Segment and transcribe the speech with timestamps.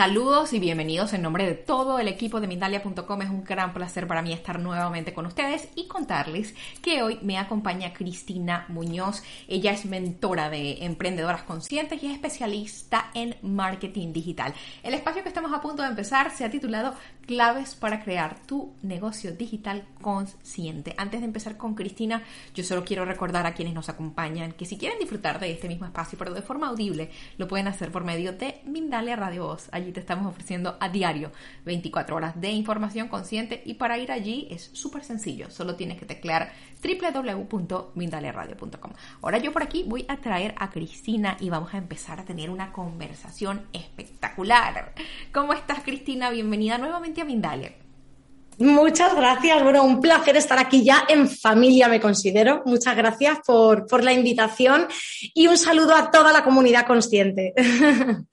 [0.00, 3.20] Saludos y bienvenidos en nombre de todo el equipo de Mindalia.com.
[3.20, 7.36] Es un gran placer para mí estar nuevamente con ustedes y contarles que hoy me
[7.36, 9.22] acompaña Cristina Muñoz.
[9.46, 14.54] Ella es mentora de emprendedoras conscientes y es especialista en marketing digital.
[14.82, 16.94] El espacio que estamos a punto de empezar se ha titulado
[17.30, 20.96] Claves para crear tu negocio digital consciente.
[20.96, 22.24] Antes de empezar con Cristina,
[22.56, 25.86] yo solo quiero recordar a quienes nos acompañan que si quieren disfrutar de este mismo
[25.86, 29.92] espacio, pero de forma audible, lo pueden hacer por medio de Mindalia Radio Voz Allí
[29.92, 31.30] te estamos ofreciendo a diario
[31.66, 35.52] 24 horas de información consciente y para ir allí es súper sencillo.
[35.52, 36.50] Solo tienes que teclear
[36.82, 38.92] www.mindaliaradio.com.
[39.22, 42.50] Ahora yo por aquí voy a traer a Cristina y vamos a empezar a tener
[42.50, 44.94] una conversación espectacular.
[45.32, 46.30] ¿Cómo estás Cristina?
[46.30, 47.72] Bienvenida nuevamente a Mindalia.
[48.58, 49.62] Muchas gracias.
[49.62, 52.62] Bueno, un placer estar aquí ya en familia, me considero.
[52.66, 54.86] Muchas gracias por, por la invitación
[55.34, 57.54] y un saludo a toda la comunidad consciente.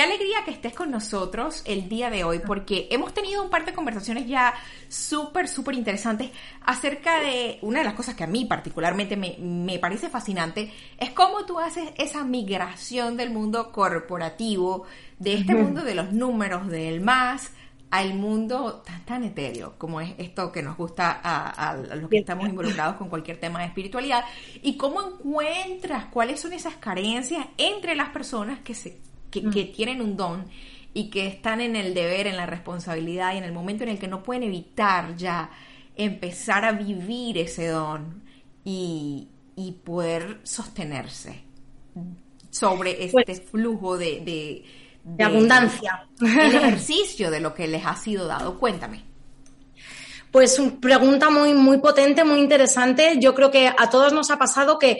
[0.00, 3.66] Qué alegría que estés con nosotros el día de hoy, porque hemos tenido un par
[3.66, 4.54] de conversaciones ya
[4.88, 6.30] súper, súper interesantes
[6.62, 11.44] acerca de una de las cosas que a mí particularmente me, parece fascinante, es cómo
[11.44, 14.86] tú haces esa migración del mundo corporativo,
[15.18, 17.50] de este mundo de los números, del más,
[17.90, 22.18] al mundo tan, tan etéreo como es esto que nos gusta a, a, los que
[22.18, 24.24] estamos involucrados con cualquier tema de espiritualidad
[24.62, 28.98] y cómo encuentras cuáles son esas carencias entre las personas que se
[29.38, 29.50] Mm.
[29.50, 30.44] que, tienen un don
[30.92, 33.98] y que están en el deber, en la responsabilidad y en el momento en el
[33.98, 35.50] que no pueden evitar ya
[35.96, 38.22] empezar a vivir ese don
[38.64, 39.28] y,
[39.84, 41.42] poder sostenerse
[42.50, 44.64] sobre pues este flujo de, de,
[45.16, 46.06] de abundancia.
[46.20, 48.58] El ejercicio de lo que les ha sido dado.
[48.58, 49.04] Cuéntame.
[50.30, 53.16] Pues pregunta muy, muy potente, muy interesante.
[53.18, 54.98] Yo creo que a todos nos ha pasado que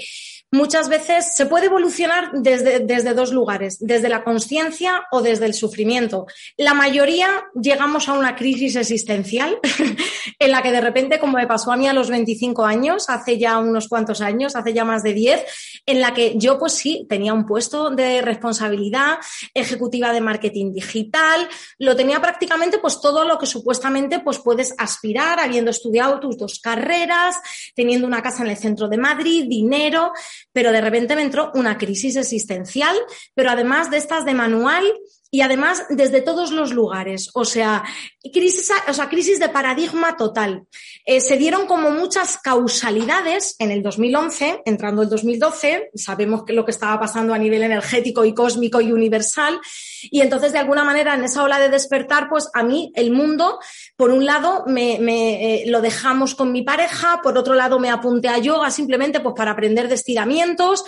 [0.52, 5.54] muchas veces se puede evolucionar desde, desde dos lugares, desde la conciencia o desde el
[5.54, 6.26] sufrimiento.
[6.56, 9.58] La mayoría llegamos a una crisis existencial
[10.38, 13.38] en la que de repente, como me pasó a mí a los 25 años, hace
[13.38, 15.44] ya unos cuantos años, hace ya más de 10,
[15.86, 19.18] en la que yo pues sí tenía un puesto de responsabilidad
[19.54, 25.38] ejecutiva de marketing digital, lo tenía prácticamente pues todo lo que supuestamente pues puedes aspirar
[25.40, 27.36] habiendo estudiado tus dos carreras,
[27.74, 30.12] teniendo una casa en el centro de Madrid, dinero,
[30.52, 32.96] pero de repente me entró una crisis existencial,
[33.34, 34.84] pero además de estas de manual
[35.30, 37.30] y además desde todos los lugares.
[37.34, 37.84] O sea,
[38.32, 40.64] crisis, o sea, crisis de paradigma total.
[41.06, 46.64] Eh, se dieron como muchas causalidades en el 2011, entrando el 2012, sabemos que lo
[46.64, 49.60] que estaba pasando a nivel energético y cósmico y universal,
[50.02, 53.58] y entonces de alguna manera en esa ola de despertar, pues a mí el mundo,
[53.96, 57.90] por un lado, me, me eh, lo dejamos con mi pareja, por otro lado me
[57.90, 60.84] apunté a yoga simplemente pues para aprender de estiramientos,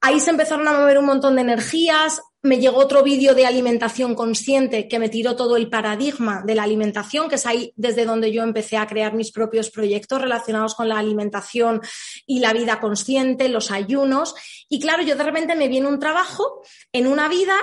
[0.00, 4.14] ahí se empezaron a mover un montón de energías, me llegó otro vídeo de alimentación
[4.14, 8.32] consciente que me tiró todo el paradigma de la alimentación, que es ahí desde donde
[8.32, 11.82] yo empecé a crear mis propios proyectos relacionados con la alimentación
[12.26, 14.34] y la vida consciente, los ayunos.
[14.70, 16.62] Y claro, yo de repente me viene un trabajo
[16.92, 17.54] en una vida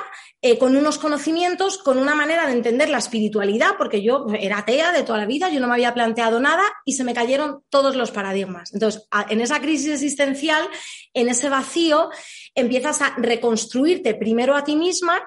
[0.41, 4.91] eh, con unos conocimientos, con una manera de entender la espiritualidad, porque yo era atea
[4.91, 7.95] de toda la vida, yo no me había planteado nada y se me cayeron todos
[7.95, 8.71] los paradigmas.
[8.73, 10.67] Entonces, en esa crisis existencial,
[11.13, 12.11] en ese vacío,
[12.53, 15.21] empiezas a reconstruirte primero a ti misma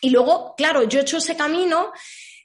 [0.00, 1.92] y luego, claro, yo he hecho ese camino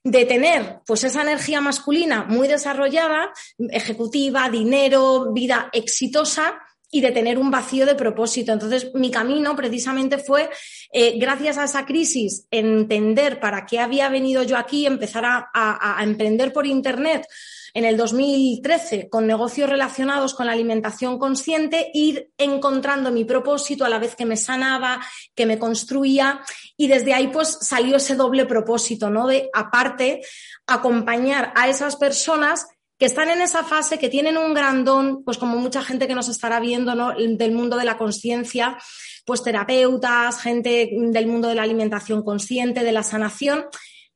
[0.03, 3.31] de tener pues esa energía masculina muy desarrollada,
[3.69, 6.61] ejecutiva, dinero, vida exitosa,
[6.93, 8.53] y de tener un vacío de propósito.
[8.53, 10.49] Entonces, mi camino precisamente fue,
[10.91, 16.03] eh, gracias a esa crisis, entender para qué había venido yo aquí, empezar a, a
[16.03, 17.27] emprender por Internet
[17.73, 23.89] en el 2013 con negocios relacionados con la alimentación consciente, ir encontrando mi propósito a
[23.89, 25.01] la vez que me sanaba,
[25.33, 26.41] que me construía
[26.77, 29.27] y desde ahí pues salió ese doble propósito, ¿no?
[29.27, 30.21] De aparte
[30.67, 32.67] acompañar a esas personas
[32.97, 36.15] que están en esa fase, que tienen un gran don, pues como mucha gente que
[36.15, 38.77] nos estará viendo del mundo de la conciencia,
[39.25, 43.65] pues terapeutas, gente del mundo de la alimentación consciente, de la sanación,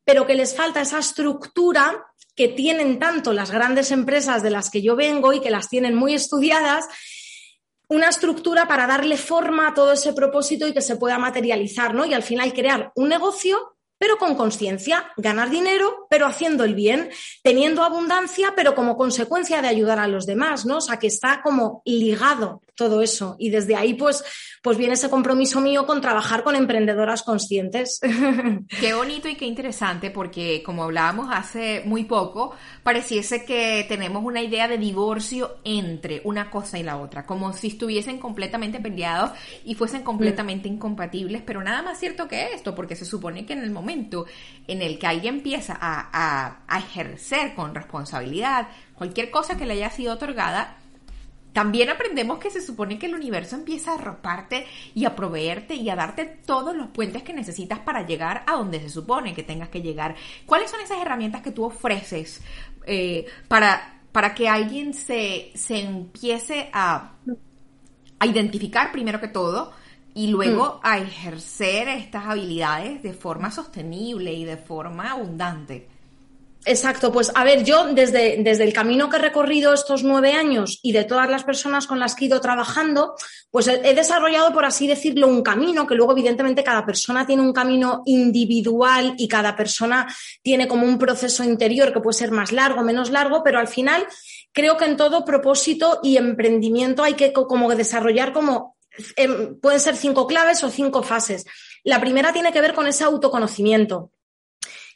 [0.04, 4.82] pero que les falta esa estructura que tienen tanto las grandes empresas de las que
[4.82, 6.86] yo vengo y que las tienen muy estudiadas,
[7.90, 12.06] una estructura para darle forma a todo ese propósito y que se pueda materializar, ¿no?
[12.06, 17.10] Y al final crear un negocio pero con conciencia, ganar dinero, pero haciendo el bien,
[17.44, 20.78] teniendo abundancia, pero como consecuencia de ayudar a los demás, ¿no?
[20.78, 23.36] O sea, que está como ligado todo eso.
[23.40, 24.24] Y desde ahí, pues,
[24.62, 28.00] pues viene ese compromiso mío con trabajar con emprendedoras conscientes.
[28.80, 34.42] Qué bonito y qué interesante, porque como hablábamos hace muy poco, pareciese que tenemos una
[34.42, 39.32] idea de divorcio entre una cosa y la otra, como si estuviesen completamente peleados
[39.66, 43.64] y fuesen completamente incompatibles, pero nada más cierto que esto, porque se supone que en
[43.64, 44.26] el momento
[44.68, 49.90] en el que alguien empieza a, a ejercer con responsabilidad cualquier cosa que le haya
[49.90, 50.78] sido otorgada,
[51.58, 55.90] también aprendemos que se supone que el universo empieza a arroparte y a proveerte y
[55.90, 59.70] a darte todos los puentes que necesitas para llegar a donde se supone que tengas
[59.70, 60.14] que llegar.
[60.46, 62.44] ¿Cuáles son esas herramientas que tú ofreces
[62.86, 67.14] eh, para, para que alguien se, se empiece a,
[68.20, 69.74] a identificar primero que todo?
[70.14, 70.80] y luego mm.
[70.84, 75.88] a ejercer estas habilidades de forma sostenible y de forma abundante.
[76.70, 80.82] Exacto, pues a ver, yo desde, desde el camino que he recorrido estos nueve años
[80.84, 83.16] y de todas las personas con las que he ido trabajando,
[83.50, 87.54] pues he, desarrollado, por así decirlo, un camino que luego evidentemente cada persona tiene un
[87.54, 92.84] camino individual y cada persona tiene como un proceso interior que puede ser más largo,
[92.84, 94.06] menos largo, pero al final
[94.52, 98.76] creo que en todo propósito y emprendimiento hay que como desarrollar como
[99.16, 101.46] em, pueden ser cinco claves o cinco fases.
[101.86, 104.12] La primera tiene que ver con ese autoconocimiento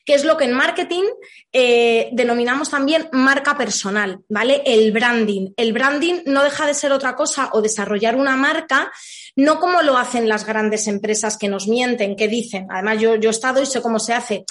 [0.06, 1.04] que es lo que en marketing
[1.52, 4.62] eh, denominamos también marca personal, ¿vale?
[4.66, 5.52] El branding.
[5.56, 8.92] El branding no deja de ser otra cosa o desarrollar una marca,
[9.36, 13.30] no como lo hacen las grandes empresas que nos mienten, que dicen, además yo, yo
[13.30, 14.46] he estado y sé cómo se hace.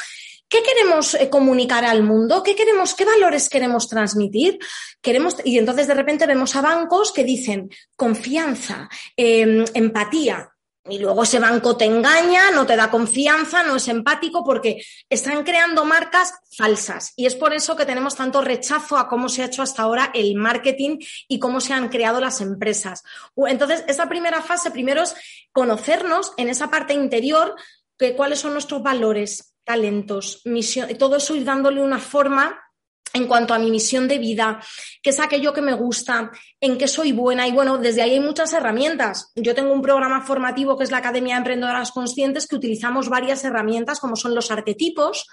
[0.51, 2.43] ¿Qué queremos eh, comunicar al mundo?
[2.43, 4.59] ¿Qué queremos, qué valores queremos transmitir?
[5.01, 10.51] Queremos, y entonces de repente vemos a bancos que dicen confianza, em, empatía.
[10.89, 15.45] Y luego ese banco te engaña, no te da confianza, no es empático porque están
[15.45, 17.13] creando marcas falsas.
[17.17, 20.11] Y es por eso que tenemos tanto rechazo a cómo se ha hecho hasta ahora
[20.15, 20.97] el marketing
[21.29, 23.03] y cómo se han creado las empresas.
[23.37, 25.15] Entonces, esa primera fase primero es
[25.53, 27.55] conocernos en esa parte interior,
[27.99, 32.59] que, cuáles son nuestros valores, talentos, misión, todo eso ir dándole una forma
[33.13, 34.61] en cuanto a mi misión de vida,
[35.03, 36.31] qué es aquello que me gusta,
[36.61, 37.47] en qué soy buena.
[37.49, 39.33] Y bueno, desde ahí hay muchas herramientas.
[39.35, 43.45] Yo tengo un programa formativo que es la Academia de Emprendedoras Conscientes que utilizamos varias
[43.45, 45.27] herramientas como son los arquetipos,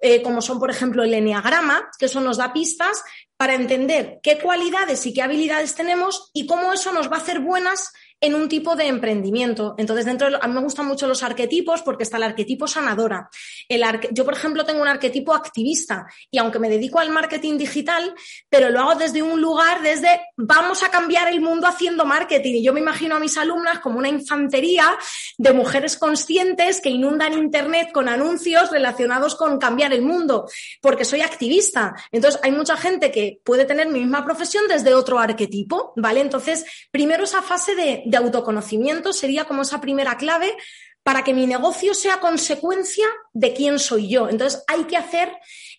[0.00, 3.02] eh, como son, por ejemplo, el enneagrama, que eso nos da pistas
[3.36, 7.40] para entender qué cualidades y qué habilidades tenemos y cómo eso nos va a hacer
[7.40, 9.74] buenas en un tipo de emprendimiento.
[9.78, 13.28] Entonces, dentro de, a mí me gustan mucho los arquetipos porque está el arquetipo sanadora.
[13.68, 18.14] El yo, por ejemplo, tengo un arquetipo activista y aunque me dedico al marketing digital,
[18.48, 22.54] pero lo hago desde un lugar, desde vamos a cambiar el mundo haciendo marketing.
[22.54, 24.96] Y yo me imagino a mis alumnas como una infantería
[25.36, 30.48] de mujeres conscientes que inundan Internet con anuncios relacionados con cambiar el mundo,
[30.80, 31.94] porque soy activista.
[32.10, 36.20] Entonces, hay mucha gente que puede tener mi misma profesión desde otro arquetipo, ¿vale?
[36.20, 40.56] Entonces, primero esa fase de, de autoconocimiento sería como esa primera clave
[41.02, 44.28] para que mi negocio sea consecuencia de quién soy yo.
[44.28, 45.32] Entonces hay que hacer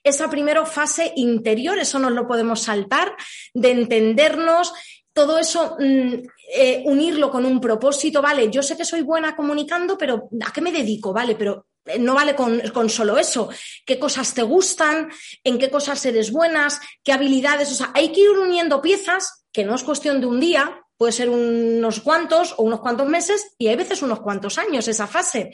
[0.03, 3.15] esa primera fase interior, eso no lo podemos saltar,
[3.53, 4.73] de entendernos,
[5.13, 6.13] todo eso, mm,
[6.55, 10.61] eh, unirlo con un propósito, vale, yo sé que soy buena comunicando, pero ¿a qué
[10.61, 11.11] me dedico?
[11.11, 13.49] Vale, pero eh, no vale con, con, solo eso.
[13.85, 15.09] ¿Qué cosas te gustan?
[15.43, 16.79] ¿En qué cosas eres buenas?
[17.03, 17.71] ¿Qué habilidades?
[17.71, 21.13] O sea, hay que ir uniendo piezas, que no es cuestión de un día, puede
[21.13, 25.49] ser unos cuantos o unos cuantos meses y hay veces unos cuantos años esa fase.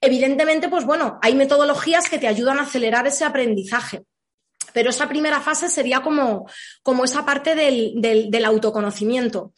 [0.00, 4.02] Evidentemente, pues bueno, hay metodologías que te ayudan a acelerar ese aprendizaje.
[4.72, 6.48] Pero esa primera fase sería como,
[6.82, 9.52] como esa parte del, del, autoconocimiento,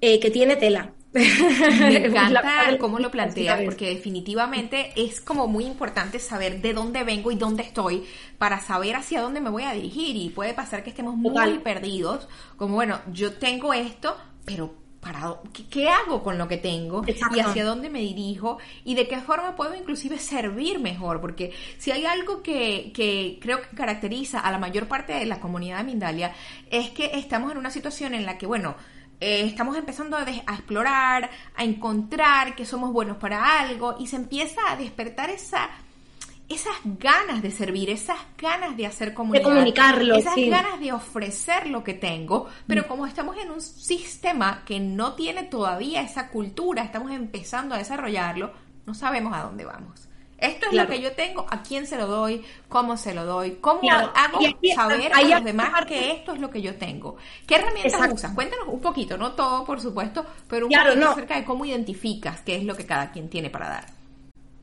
[0.00, 0.92] eh, que tiene tela.
[1.12, 1.26] Me
[2.06, 2.42] encanta
[2.80, 7.62] cómo lo planteas, porque definitivamente es como muy importante saber de dónde vengo y dónde
[7.62, 8.04] estoy
[8.38, 10.16] para saber hacia dónde me voy a dirigir.
[10.16, 15.34] Y puede pasar que estemos muy perdidos, como bueno, yo tengo esto, pero para,
[15.68, 17.02] ¿qué, hago con lo que tengo?
[17.34, 21.90] Y hacia dónde me dirijo y de qué forma puedo inclusive servir mejor, porque si
[21.90, 25.84] hay algo que, que creo que caracteriza a la mayor parte de la comunidad de
[25.84, 26.32] Mindalia
[26.70, 28.76] es que estamos en una situación en la que, bueno,
[29.18, 34.16] eh, estamos empezando a, a, explorar, a encontrar que somos buenos para algo y se
[34.16, 35.68] empieza a despertar esa
[36.54, 41.68] esas ganas de servir, esas ganas de hacer comunidad, de comunicarlo, esas ganas de ofrecer
[41.68, 42.84] lo que tengo, pero mm.
[42.86, 48.52] como estamos en un sistema que no tiene todavía esa cultura, estamos empezando a desarrollarlo,
[48.86, 50.08] no sabemos a dónde vamos.
[50.42, 53.58] Esto es lo que yo tengo, a quién se lo doy, cómo se lo doy,
[53.60, 54.40] cómo hago
[54.74, 57.16] saber a los demás que esto es lo que yo tengo.
[57.46, 58.34] ¿Qué herramientas usas?
[58.34, 62.56] Cuéntanos un poquito, no todo, por supuesto, pero un poquito acerca de cómo identificas qué
[62.56, 64.01] es lo que cada quien tiene para dar.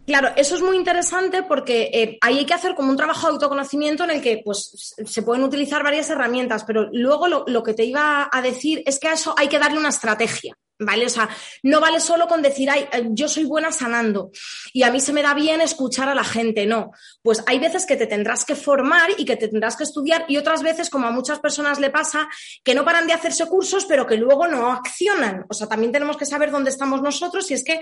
[0.09, 3.33] Claro, eso es muy interesante porque eh, ahí hay que hacer como un trabajo de
[3.33, 7.85] autoconocimiento en el que pues, se pueden utilizar varias herramientas, pero luego lo, que te
[7.85, 10.57] iba a decir es que a eso hay que darle una estrategia.
[10.79, 11.05] ¿vale?
[11.05, 11.29] O sea,
[11.63, 14.31] no vale solo con decir, ay, eh, yo soy buena sanando
[14.71, 16.91] y a mí se me da bien escuchar a la gente, no.
[17.21, 20.37] Pues hay veces que te tendrás que formar y que te tendrás que estudiar y
[20.37, 22.29] otras veces, como a muchas personas le pasa,
[22.63, 25.45] que no paran de hacerse cursos, pero que luego no accionan.
[25.49, 27.81] O sea, también tenemos que saber dónde estamos nosotros y es que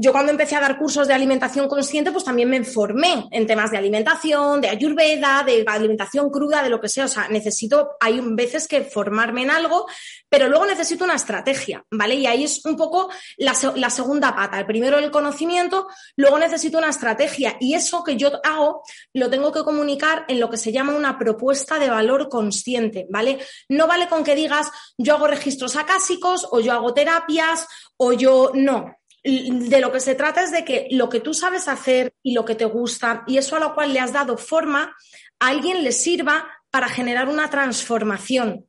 [0.00, 3.72] yo cuando empecé a dar cursos de alimentación consciente, pues también me formé en temas
[3.72, 7.06] de alimentación, de ayurveda, de alimentación cruda, de lo que sea.
[7.06, 9.86] O sea, necesito, hay veces que formarme en algo,
[10.28, 12.14] pero luego necesito una estrategia, ¿vale?
[12.14, 14.60] Y ahí es un poco la, la segunda pata.
[14.60, 19.50] El primero el conocimiento, luego necesito una estrategia y eso que yo hago lo tengo
[19.50, 23.40] que comunicar en lo que se llama una propuesta de valor consciente, ¿vale?
[23.68, 28.52] No vale con que digas yo hago registros acásicos o yo hago terapias o yo
[28.54, 28.94] no.
[29.28, 32.46] De lo que se trata es de que lo que tú sabes hacer y lo
[32.46, 34.96] que te gusta y eso a lo cual le has dado forma,
[35.38, 38.64] a alguien le sirva para generar una transformación.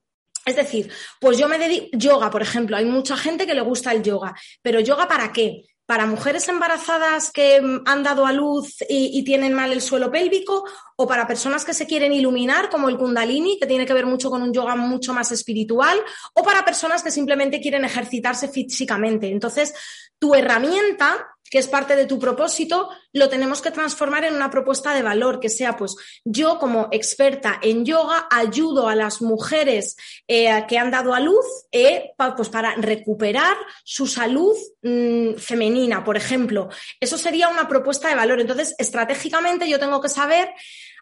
[0.45, 3.93] Es decir, pues yo me dedico, yoga, por ejemplo, hay mucha gente que le gusta
[3.93, 5.63] el yoga, pero yoga para qué?
[5.89, 10.63] Para mujeres embarazadas que mm, han dado a luz y, tienen mal el suelo pélvico
[10.95, 14.29] o para personas que se quieren iluminar como el kundalini, que tiene que ver mucho
[14.29, 15.99] con un yoga mucho más espiritual,
[16.35, 19.31] o para personas que simplemente quieren ejercitarse físicamente.
[19.31, 19.73] Entonces,
[20.19, 24.93] tu herramienta que es parte de tu propósito, lo tenemos que transformar en una propuesta
[24.93, 30.65] de valor, que sea, pues, yo como experta en yoga ayudo a las mujeres eh,
[30.67, 36.69] que han dado a luz, eh, pues, para recuperar su salud mm, femenina, por ejemplo.
[36.99, 38.39] Eso sería una propuesta de valor.
[38.39, 40.49] Entonces, estratégicamente yo tengo que saber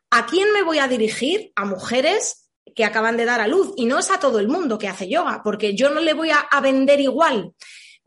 [0.10, 3.86] a quién me voy a dirigir, a mujeres que acaban de dar a luz, y
[3.86, 6.62] no es a todo el mundo que hace yoga, porque yo no le voy a
[6.62, 7.54] vender igual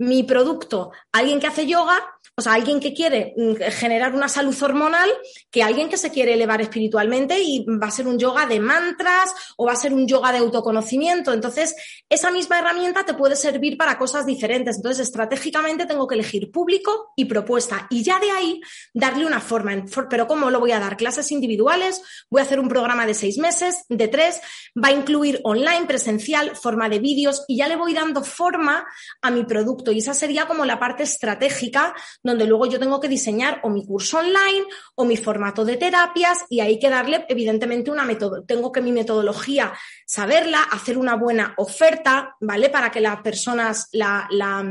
[0.00, 2.02] mi producto alguien que hace yoga
[2.40, 5.10] o sea, alguien que quiere mm, generar una salud hormonal
[5.50, 9.34] que alguien que se quiere elevar espiritualmente y va a ser un yoga de mantras
[9.58, 11.34] o va a ser un yoga de autoconocimiento.
[11.34, 11.74] Entonces,
[12.08, 14.76] esa misma herramienta te puede servir para cosas diferentes.
[14.76, 18.60] Entonces, estratégicamente tengo que elegir público y propuesta y ya de ahí
[18.94, 19.84] darle una forma.
[20.08, 20.96] Pero ¿cómo lo voy a dar?
[20.96, 24.40] Clases individuales, voy a hacer un programa de seis meses, de tres,
[24.82, 28.86] va a incluir online, presencial, forma de vídeos y ya le voy dando forma
[29.20, 29.89] a mi producto.
[29.92, 33.84] Y esa sería como la parte estratégica donde luego yo tengo que diseñar o mi
[33.86, 38.44] curso online o mi formato de terapias y hay que darle evidentemente una método.
[38.44, 39.72] Tengo que mi metodología
[40.06, 42.68] saberla, hacer una buena oferta, ¿vale?
[42.68, 44.64] Para que las personas la, la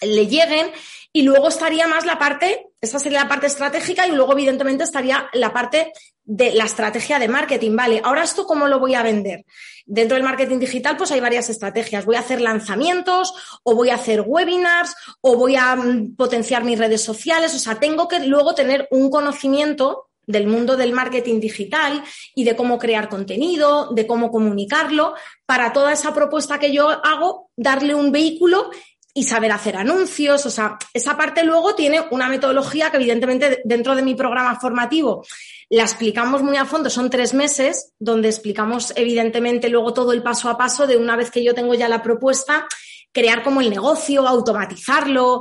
[0.00, 0.70] le lleguen
[1.12, 5.28] y luego estaría más la parte, esa sería la parte estratégica y luego evidentemente estaría
[5.32, 5.92] la parte
[6.30, 8.02] de la estrategia de marketing, ¿vale?
[8.04, 9.46] Ahora esto cómo lo voy a vender.
[9.86, 12.04] Dentro del marketing digital pues hay varias estrategias.
[12.04, 13.32] Voy a hacer lanzamientos
[13.62, 17.76] o voy a hacer webinars o voy a mm, potenciar mis redes sociales, o sea,
[17.76, 22.04] tengo que luego tener un conocimiento del mundo del marketing digital
[22.34, 25.14] y de cómo crear contenido, de cómo comunicarlo,
[25.46, 28.68] para toda esa propuesta que yo hago, darle un vehículo
[29.14, 30.44] y saber hacer anuncios.
[30.44, 35.24] O sea, esa parte luego tiene una metodología que evidentemente dentro de mi programa formativo
[35.70, 36.90] la explicamos muy a fondo.
[36.90, 41.30] Son tres meses donde explicamos evidentemente luego todo el paso a paso de una vez
[41.30, 42.66] que yo tengo ya la propuesta
[43.12, 45.40] crear como el negocio, automatizarlo,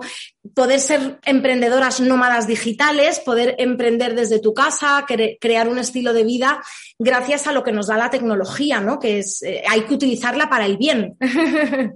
[0.54, 5.06] poder ser emprendedoras nómadas digitales, poder emprender desde tu casa,
[5.40, 6.60] crear un estilo de vida
[6.98, 9.00] gracias a lo que nos da la tecnología, ¿no?
[9.00, 11.18] Que es, eh, hay que utilizarla para el bien.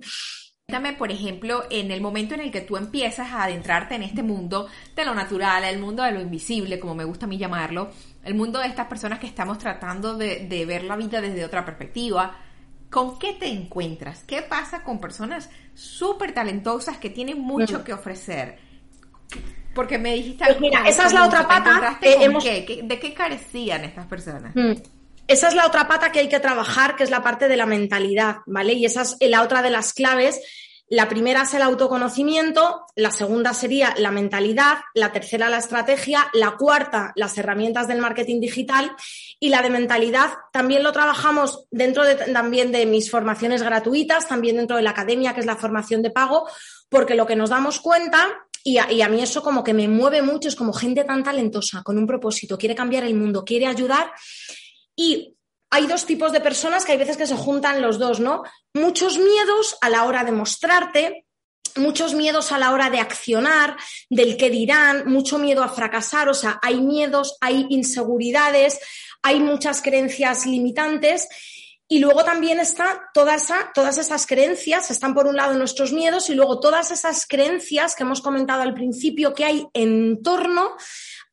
[0.97, 4.67] Por ejemplo, en el momento en el que tú empiezas a adentrarte en este mundo
[4.95, 7.89] de lo natural, el mundo de lo invisible, como me gusta a mí llamarlo,
[8.23, 12.35] el mundo de estas personas que estamos tratando de, ver la vida desde otra perspectiva,
[12.89, 14.23] ¿con qué te encuentras?
[14.23, 18.59] ¿Qué pasa con personas súper talentosas que tienen mucho que ofrecer?
[19.73, 20.45] Porque me dijiste...
[20.45, 21.97] Pues mira, esa es la otra pata.
[22.01, 24.55] ¿De qué carecían estas personas?
[24.55, 24.73] Mm.
[25.27, 27.65] Esa es la otra pata que hay que trabajar, que es la parte de la
[27.65, 28.73] mentalidad, ¿vale?
[28.73, 30.41] Y esa es la otra de las claves
[30.91, 36.57] la primera es el autoconocimiento, la segunda sería la mentalidad, la tercera la estrategia, la
[36.57, 38.91] cuarta las herramientas del marketing digital
[39.39, 44.57] y la de mentalidad también lo trabajamos dentro de, también de mis formaciones gratuitas, también
[44.57, 46.45] dentro de la academia que es la formación de pago,
[46.89, 48.27] porque lo que nos damos cuenta
[48.61, 51.23] y a, y a, mí eso como que me mueve mucho, es como gente tan
[51.23, 54.11] talentosa, con un propósito, quiere cambiar el mundo, quiere ayudar.
[54.93, 55.37] Y
[55.71, 58.43] hay dos tipos de personas que hay veces que se juntan los dos, ¿no?
[58.73, 61.25] Muchos miedos a la hora de mostrarte,
[61.77, 63.77] muchos miedos a la hora de accionar,
[64.09, 68.79] del que dirán, mucho miedo a fracasar, o sea, hay miedos, hay inseguridades,
[69.23, 71.27] hay muchas creencias limitantes
[71.87, 73.37] Y luego también está toda
[73.73, 78.03] todas esas creencias, están por un lado nuestros miedos y luego todas esas creencias que
[78.03, 80.75] hemos comentado al principio que hay en torno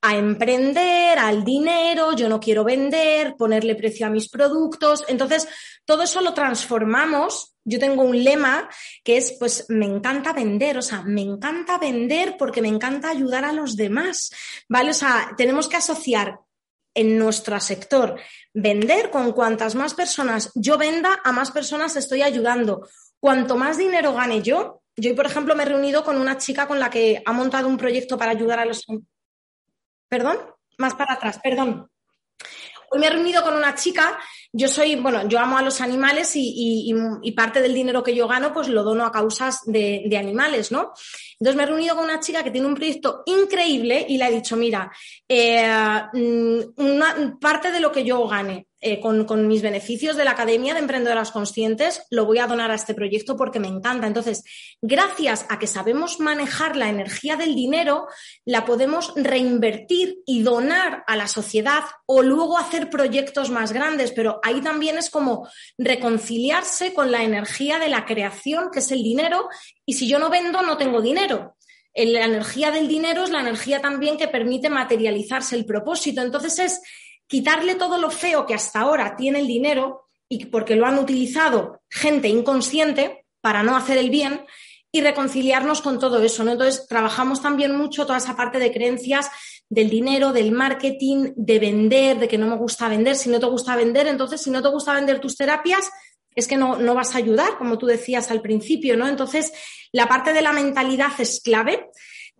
[0.00, 5.04] a emprender, al dinero, yo no quiero vender, ponerle precio a mis productos.
[5.08, 5.48] Entonces,
[5.84, 7.56] todo eso lo transformamos.
[7.64, 8.68] Yo tengo un lema
[9.02, 13.44] que es, pues, me encanta vender, o sea, me encanta vender porque me encanta ayudar
[13.44, 14.30] a los demás,
[14.68, 14.90] ¿vale?
[14.90, 16.38] O sea, tenemos que asociar
[16.94, 18.18] en nuestro sector
[18.52, 22.88] vender con cuantas más personas yo venda, a más personas estoy ayudando.
[23.20, 26.80] Cuanto más dinero gane yo, yo, por ejemplo, me he reunido con una chica con
[26.80, 28.84] la que ha montado un proyecto para ayudar a los
[30.08, 30.38] Perdón,
[30.78, 31.90] más para atrás, perdón.
[32.90, 34.18] Hoy me he reunido con una chica,
[34.50, 36.94] yo soy, bueno, yo amo a los animales y,
[37.36, 40.92] parte del dinero que yo gano pues lo dono a causas de, de, animales, ¿no?
[41.38, 44.32] Entonces me he reunido con una chica que tiene un proyecto increíble y le he
[44.32, 44.90] dicho, mira,
[45.28, 45.68] eh,
[46.12, 50.72] mm, una parte de lo que yo gane eh, con, mis beneficios de la Academia
[50.72, 54.06] de Emprendedoras Conscientes, lo voy a donar a este proyecto porque me encanta.
[54.06, 54.44] Entonces,
[54.80, 58.06] gracias a que sabemos manejar la energía del dinero,
[58.44, 64.12] la podemos reinvertir y donar a la sociedad o luego hacer proyectos más grandes.
[64.12, 69.02] Pero ahí también es como reconciliarse con la energía de la creación, que es el
[69.02, 69.48] dinero,
[69.84, 71.56] y si yo no vendo, no tengo dinero
[71.94, 76.22] la energía del dinero es la energía también que permite materializarse el propósito.
[76.22, 76.80] Entonces es
[77.28, 81.80] quitarle todo lo feo que hasta ahora tiene el dinero y porque lo han utilizado
[81.88, 84.44] gente inconsciente para no hacer el bien
[84.90, 86.52] y reconciliarnos con todo eso, ¿no?
[86.52, 89.30] Entonces, trabajamos también mucho toda esa parte de creencias
[89.68, 93.14] del dinero, del marketing, de vender, de que no me gusta vender.
[93.14, 95.90] Si no te gusta vender, entonces, si no te gusta vender tus terapias,
[96.34, 99.06] es que no, no vas a ayudar, como tú decías al principio, ¿no?
[99.06, 99.52] Entonces,
[99.92, 101.90] la parte de la mentalidad es clave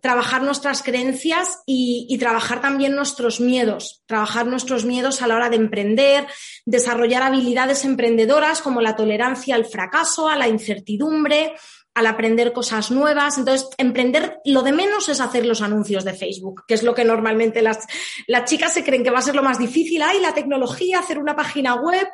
[0.01, 5.55] trabajar nuestras creencias y, trabajar también nuestros miedos, trabajar nuestros miedos a la hora de
[5.55, 6.27] emprender,
[6.65, 11.53] desarrollar habilidades emprendedoras como la tolerancia al fracaso, a la incertidumbre,
[11.93, 13.37] al aprender cosas nuevas.
[13.37, 17.05] Entonces, emprender lo de menos es hacer los anuncios de Facebook, que es lo que
[17.05, 17.85] normalmente las,
[18.27, 20.01] las chicas se creen que va a ser lo más difícil.
[20.01, 22.07] Ay, la tecnología, hacer una página web.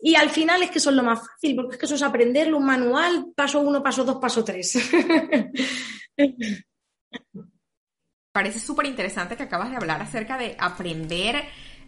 [0.00, 2.58] Y al final es que son lo más fácil, porque es que eso es aprenderlo,
[2.58, 4.78] un manual, paso uno, paso dos, paso tres.
[8.32, 11.44] Parece súper interesante que acabas de hablar acerca de aprender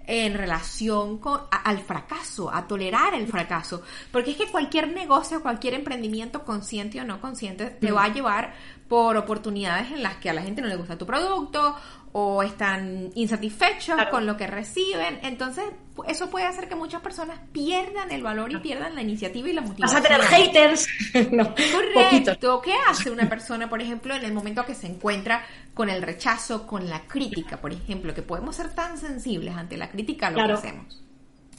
[0.06, 3.82] en relación con, al fracaso, a tolerar el fracaso.
[4.10, 8.54] Porque es que cualquier negocio, cualquier emprendimiento, consciente o no consciente, te va a llevar
[8.88, 11.76] por oportunidades en las que a la gente no le gusta tu producto
[12.12, 15.20] o están insatisfechos con lo que reciben.
[15.22, 15.64] Entonces,
[16.08, 19.60] eso puede hacer que muchas personas pierdan el valor y pierdan la iniciativa y la
[19.60, 20.02] motivación.
[20.02, 20.88] Vas a tener haters.
[21.32, 22.60] no, Correcto.
[22.62, 26.66] ¿Qué hace una persona, por ejemplo, en el momento que se encuentra con el rechazo,
[26.66, 30.46] con la crítica, por ejemplo, que podemos ser tan sensibles ante la crítica a lo
[30.46, 31.02] que hacemos?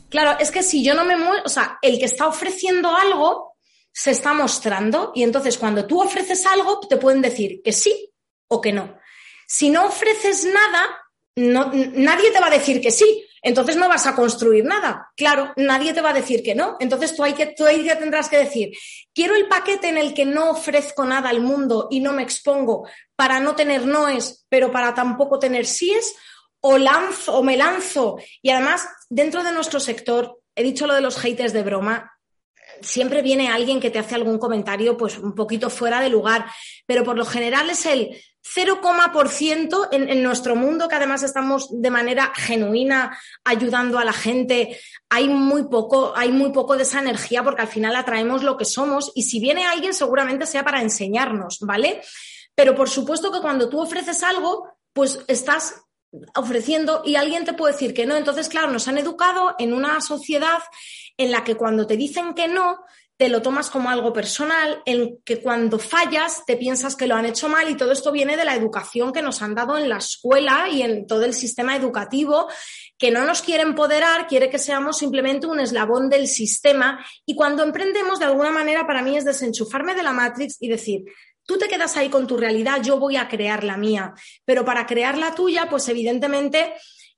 [0.09, 3.55] Claro, es que si yo no me muevo, o sea, el que está ofreciendo algo
[3.93, 8.11] se está mostrando y entonces cuando tú ofreces algo te pueden decir que sí
[8.47, 8.95] o que no.
[9.51, 10.97] Si no ofreces nada,
[11.35, 13.27] nadie te va a decir que sí.
[13.41, 15.11] Entonces no vas a construir nada.
[15.17, 16.77] Claro, nadie te va a decir que no.
[16.79, 18.71] Entonces tú, hay que, tú ahí tendrás que decir,
[19.13, 22.87] quiero el paquete en el que no ofrezco nada al mundo y no me expongo
[23.17, 26.15] para no tener noes, pero para tampoco tener síes,
[26.61, 28.19] o lanzo o me lanzo.
[28.41, 32.09] Y además, dentro de nuestro sector, he dicho lo de los haters de broma,
[32.79, 36.45] siempre viene alguien que te hace algún comentario pues un poquito fuera de lugar,
[36.85, 41.89] pero por lo general es el 0,% en, en nuestro mundo, que además estamos de
[41.91, 47.43] manera genuina ayudando a la gente, hay muy poco, hay muy poco de esa energía
[47.43, 51.59] porque al final atraemos lo que somos y si viene alguien seguramente sea para enseñarnos,
[51.61, 52.01] ¿vale?
[52.55, 55.75] Pero por supuesto que cuando tú ofreces algo, pues estás
[56.35, 58.17] ofreciendo y alguien te puede decir que no.
[58.17, 60.59] Entonces, claro, nos han educado en una sociedad
[61.17, 62.79] en la que cuando te dicen que no,
[63.21, 67.27] te lo tomas como algo personal, en que cuando fallas te piensas que lo han
[67.27, 69.97] hecho mal y todo esto viene de la educación que nos han dado en la
[69.97, 72.47] escuela y en todo el sistema educativo,
[72.97, 77.05] que no nos quiere empoderar, quiere que seamos simplemente un eslabón del sistema.
[77.23, 81.03] Y cuando emprendemos de alguna manera para mí es desenchufarme de la Matrix y decir,
[81.43, 84.13] Tú te quedas ahí con tu realidad, yo voy a crear la mía,
[84.45, 86.73] pero para crear la tuya, pues evidentemente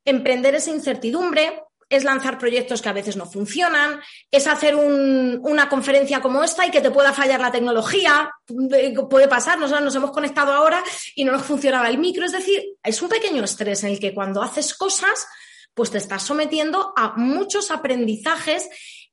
[0.06, 4.00] emprender esa incertidumbre, es lanzar proyectos que a veces no funcionan,
[4.32, 8.32] es hacer una conferencia como esta y que te pueda fallar la tecnología,
[9.10, 10.84] puede pasar, nos hemos conectado ahora
[11.15, 14.13] y no nos funcionaba el micro, es decir, es un pequeño estrés en el que
[14.13, 15.28] cuando haces cosas,
[15.74, 18.69] pues te estás sometiendo a muchos aprendizajes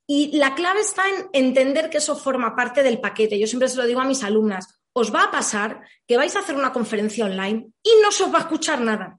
[0.06, 3.38] y la clave está en entender que eso forma parte del paquete.
[3.38, 6.40] Yo siempre se lo digo a mis alumnas, os va a pasar que vais a
[6.40, 9.18] hacer una conferencia online y no se os va a escuchar nada.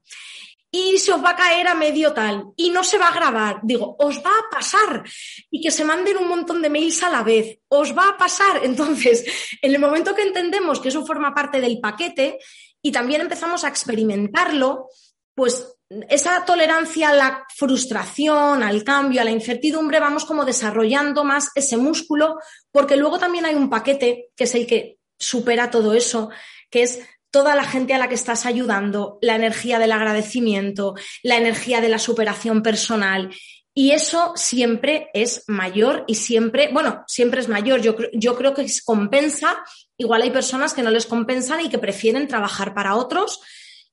[0.72, 3.60] Y se os va a caer a medio tal y no se va a grabar.
[3.62, 5.04] Digo, os va a pasar
[5.50, 7.60] y que se manden un montón de mails a la vez.
[7.68, 8.62] Os va a pasar.
[8.64, 9.26] Entonces,
[9.62, 12.40] en el momento que entendemos que eso forma parte del paquete
[12.82, 14.88] y también empezamos a experimentarlo,
[15.36, 21.50] pues esa tolerancia a la frustración, al cambio, a la incertidumbre, vamos como desarrollando más
[21.54, 22.38] ese músculo,
[22.72, 26.30] porque luego también hay un paquete que es el que supera todo eso,
[26.70, 27.00] que es
[27.32, 31.90] toda la gente a la que estás ayudando, la energía del agradecimiento, la energía de
[31.90, 33.34] la superación personal.
[33.74, 37.82] Y eso siempre es mayor y siempre, bueno, siempre es mayor.
[37.82, 39.64] Yo, yo creo que compensa.
[39.98, 43.40] Igual hay personas que no les compensan y que prefieren trabajar para otros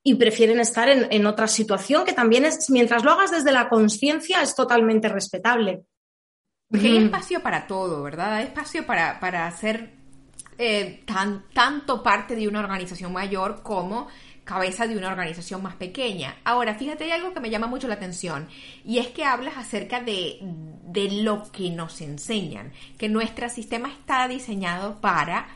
[0.03, 4.43] y prefieren estar en, otra situación que también es, mientras lo hagas desde la conciencia,
[4.43, 5.83] es totalmente respetable.
[6.71, 8.35] Porque hay espacio para todo, ¿verdad?
[8.35, 9.98] Hay espacio para, para hacer
[10.59, 14.09] eh, tan, tanto parte de una organización mayor como
[14.49, 16.39] cabeza de una organización más pequeña.
[16.43, 18.49] Ahora, fíjate, hay algo que me llama mucho la atención
[18.83, 24.27] y es que hablas acerca de, de lo que nos enseñan, que nuestro sistema está
[24.27, 25.49] diseñado para,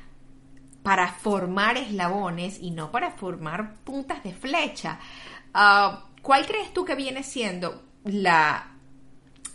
[0.82, 5.00] para formar eslabones y no para formar puntas de flecha.
[5.54, 8.74] Ah, ¿Cuál crees tú que viene siendo la,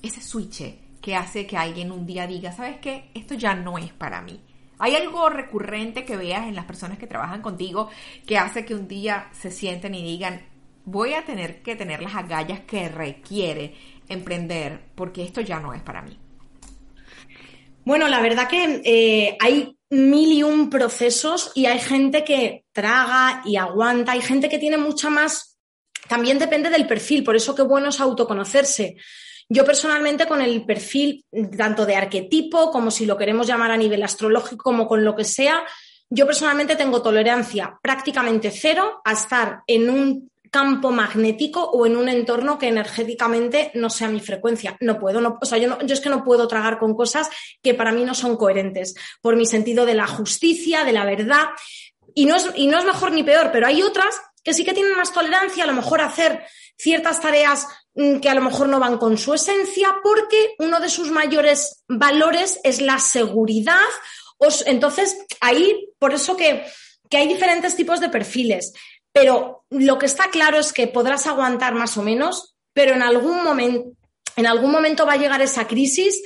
[0.02, 0.64] ese switch
[1.00, 4.42] que hace que alguien un día diga, sabes qué, esto ya no es para mí?
[4.80, 7.90] ¿Hay algo recurrente que veas en las personas que trabajan contigo
[8.26, 10.42] que hace que un día se sienten y digan,
[10.86, 13.76] voy a tener que tener las agallas que requiere
[14.08, 16.18] emprender porque esto ya no es para mí?
[17.84, 23.42] Bueno, la verdad que eh, hay mil y un procesos y hay gente que traga
[23.46, 25.58] y aguanta, hay gente que tiene mucha más,
[26.08, 28.98] también depende del perfil, por eso qué bueno es autoconocerse.
[29.50, 31.26] Yo personalmente con el perfil
[31.58, 35.24] tanto de arquetipo como si lo queremos llamar a nivel astrológico como con lo que
[35.24, 35.64] sea,
[36.10, 42.10] yo personalmente tengo tolerancia prácticamente cero a estar en un campo magnético o en un
[42.10, 44.78] entorno que energéticamente no sea mi frecuencia.
[44.80, 47.30] No puedo, no, o sea, yo, yo es que no puedo tragar con cosas
[47.62, 51.48] que para mí no son coherentes por mi sentido de la justicia, de la verdad.
[52.14, 54.74] Y no es, y no es mejor ni peor, pero hay otras que sí que
[54.74, 56.46] tienen más tolerancia, a lo mejor hacer
[56.78, 57.68] ciertas tareas
[58.22, 62.60] que a lo mejor no van con su esencia, porque uno de sus mayores valores
[62.64, 63.82] es la seguridad.
[64.68, 66.64] Entonces, ahí, por eso que,
[67.10, 68.74] que hay diferentes tipos de perfiles.
[69.12, 73.44] Pero lo que está claro es que podrás aguantar más o menos, pero en algún
[73.44, 73.90] momento,
[74.36, 76.22] en algún momento va a llegar esa crisis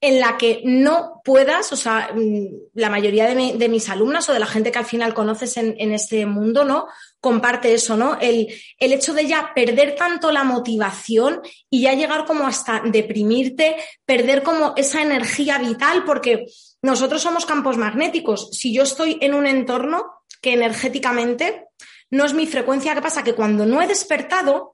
[0.00, 4.38] en la que no puedas, o sea, mm, la mayoría de, mis alumnas o de
[4.38, 6.86] la gente que al final conoces en, en, este mundo, ¿no?
[7.20, 8.18] Comparte eso, ¿no?
[8.20, 13.76] El, el hecho de ya perder tanto la motivación y ya llegar como hasta deprimirte,
[14.04, 16.46] perder como esa energía vital, porque
[16.82, 18.50] nosotros somos campos magnéticos.
[18.52, 20.04] Si yo estoy en un entorno
[20.42, 21.68] que energéticamente
[22.10, 23.24] no es mi frecuencia, ¿qué pasa?
[23.24, 24.73] Que cuando no he despertado,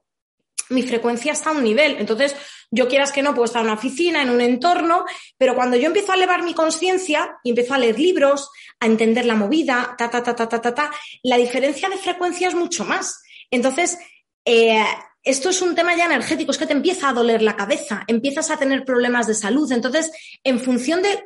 [0.71, 1.97] mi frecuencia está a un nivel.
[1.99, 2.35] Entonces,
[2.71, 5.05] yo quieras que no, puedo estar en una oficina, en un entorno,
[5.37, 9.25] pero cuando yo empiezo a elevar mi conciencia y empiezo a leer libros, a entender
[9.25, 10.91] la movida, ta, ta, ta, ta, ta, ta, ta,
[11.23, 13.21] la diferencia de frecuencia es mucho más.
[13.51, 13.97] Entonces,
[14.45, 14.83] eh,
[15.23, 18.49] esto es un tema ya energético, es que te empieza a doler la cabeza, empiezas
[18.49, 19.71] a tener problemas de salud.
[19.71, 20.11] Entonces,
[20.43, 21.25] en función de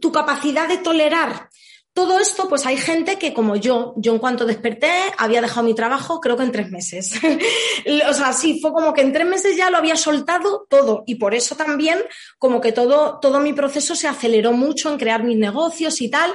[0.00, 1.50] tu capacidad de tolerar
[1.94, 5.74] todo esto, pues hay gente que como yo, yo en cuanto desperté había dejado mi
[5.74, 7.12] trabajo creo que en tres meses.
[8.10, 11.14] o sea, sí, fue como que en tres meses ya lo había soltado todo y
[11.14, 12.00] por eso también
[12.36, 16.34] como que todo, todo mi proceso se aceleró mucho en crear mis negocios y tal.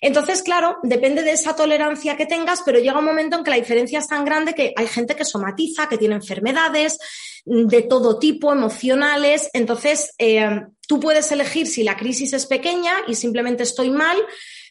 [0.00, 3.56] Entonces, claro, depende de esa tolerancia que tengas, pero llega un momento en que la
[3.56, 6.98] diferencia es tan grande que hay gente que somatiza, que tiene enfermedades
[7.44, 9.50] de todo tipo, emocionales.
[9.52, 14.16] Entonces, eh, tú puedes elegir si la crisis es pequeña y simplemente estoy mal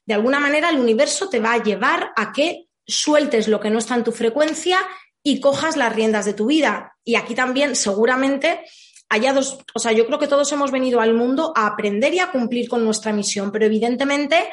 [0.06, 3.80] de alguna manera el universo te va a llevar a que sueltes lo que no
[3.80, 4.80] está en tu frecuencia
[5.24, 6.96] y cojas las riendas de tu vida.
[7.04, 8.62] Y aquí también seguramente
[9.10, 12.20] haya dos, o sea, yo creo que todos hemos venido al mundo a aprender y
[12.20, 14.50] a cumplir con nuestra misión, pero evidentemente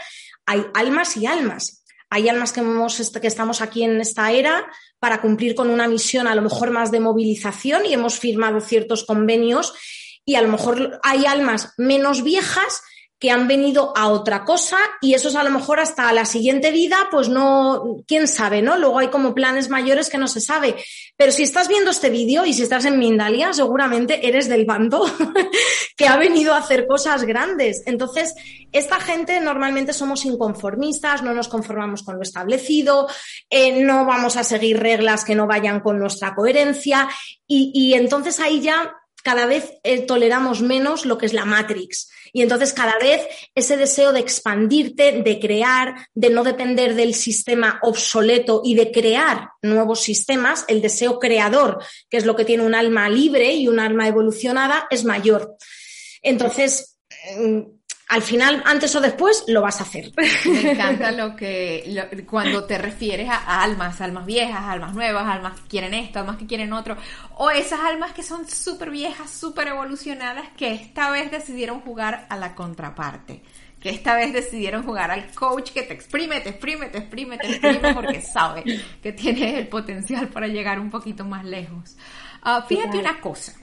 [0.47, 1.85] hay almas y almas.
[2.11, 4.67] Hay almas que, hemos, que estamos aquí en esta era
[4.99, 9.05] para cumplir con una misión a lo mejor más de movilización y hemos firmado ciertos
[9.05, 9.73] convenios
[10.25, 12.83] y a lo mejor hay almas menos viejas
[13.23, 16.73] que han venido a otra cosa y eso es a lo mejor hasta la siguiente
[16.73, 18.77] vida, pues no, quién sabe, ¿no?
[18.77, 20.75] Luego hay como planes mayores que no se sabe.
[21.17, 25.09] Pero si estás viendo este vídeo y si estás en Mindalia, seguramente eres del bando
[25.97, 27.85] que ha venido a hacer cosas grandes.
[27.87, 28.35] Entonces,
[28.73, 33.07] esta gente normalmente somos inconformistas, no nos conformamos con lo establecido,
[33.49, 37.09] eh, no vamos a seguir reglas que no vayan con nuestra coherencia
[37.47, 42.11] y, y entonces ahí ya cada vez eh, toleramos menos lo que es la Matrix.
[42.33, 47.79] Y entonces cada vez ese deseo de expandirte, de crear, de no depender del sistema
[47.83, 52.75] obsoleto y de crear nuevos sistemas, el deseo creador, que es lo que tiene un
[52.75, 55.57] alma libre y un alma evolucionada, es mayor.
[56.23, 56.97] Entonces,
[57.39, 57.61] mm,
[58.13, 60.13] al final, antes o después, lo vas a hacer.
[60.45, 65.67] Me encanta lo que, cuando te refieres a, almas, almas viejas, almas nuevas, almas que
[65.67, 66.99] quieren esto, almas que quieren otro,
[67.37, 72.37] o esas almas que son súper viejas, súper evolucionadas, que esta vez decidieron jugar a
[72.37, 73.41] la contraparte.
[73.81, 77.47] Que esta vez decidieron jugar al coach que te exprime, te exprime, te exprime, te
[77.47, 78.63] exprime, porque sabe
[79.03, 81.97] que tienes el potencial para llegar un poquito más lejos.
[82.43, 83.55] Ah, fíjate una cosa.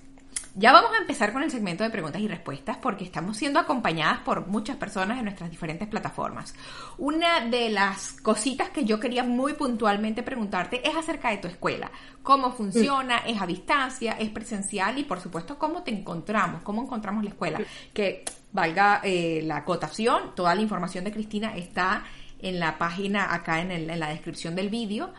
[0.55, 4.19] Ya vamos a empezar con el segmento de preguntas y respuestas porque estamos siendo acompañadas
[4.19, 6.55] por muchas personas en nuestras diferentes plataformas.
[6.97, 11.91] Una de las cositas que yo quería muy puntualmente preguntarte es acerca de tu escuela.
[12.23, 13.19] ¿Cómo funciona?
[13.19, 14.13] ¿Es a distancia?
[14.13, 14.97] ¿Es presencial?
[14.97, 16.61] Y por supuesto, ¿cómo te encontramos?
[16.63, 17.61] ¿Cómo encontramos la escuela?
[17.93, 22.03] Que valga eh, la acotación, toda la información de Cristina está
[22.41, 25.13] en la página acá en, en la descripción del vídeo.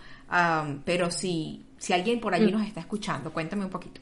[0.85, 4.01] pero si, si alguien por allí nos está escuchando, cuéntame un poquito.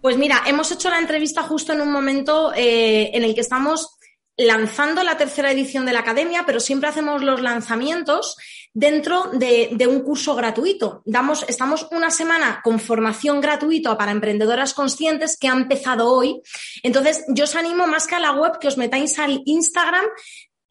[0.00, 3.98] Pues mira, hemos hecho la entrevista justo en un momento eh, en el que estamos
[4.36, 8.36] lanzando la tercera edición de la academia, pero siempre hacemos los lanzamientos
[8.72, 11.02] dentro de, un curso gratuito.
[11.04, 16.40] Damos, estamos una semana con formación gratuita para emprendedoras conscientes que ha empezado hoy.
[16.82, 20.06] Entonces, yo os animo más que a la web que os metáis al Instagram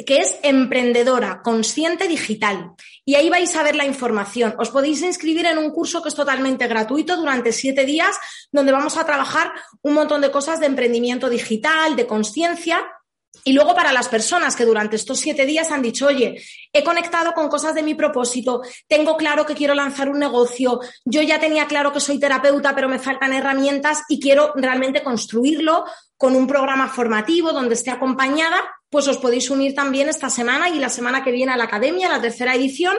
[0.06, 2.72] que es Emprendedora Consciente Digital.
[3.06, 4.56] Y ahí vais a ver la información.
[4.58, 8.18] Os podéis inscribir en un curso que es totalmente gratuito durante siete días,
[8.52, 12.86] donde vamos a trabajar un montón de cosas de emprendimiento digital, de conciencia.
[13.44, 16.42] Y luego para las personas que durante estos siete días han dicho, oye,
[16.74, 21.22] he conectado con cosas de mi propósito, tengo claro que quiero lanzar un negocio, yo
[21.22, 25.86] ya tenía claro que soy terapeuta, pero me faltan herramientas y quiero realmente construirlo
[26.18, 28.58] con un programa formativo donde esté acompañada,
[28.90, 32.10] pues os podéis unir también esta semana y la semana que viene a la academia,
[32.10, 32.98] la tercera edición.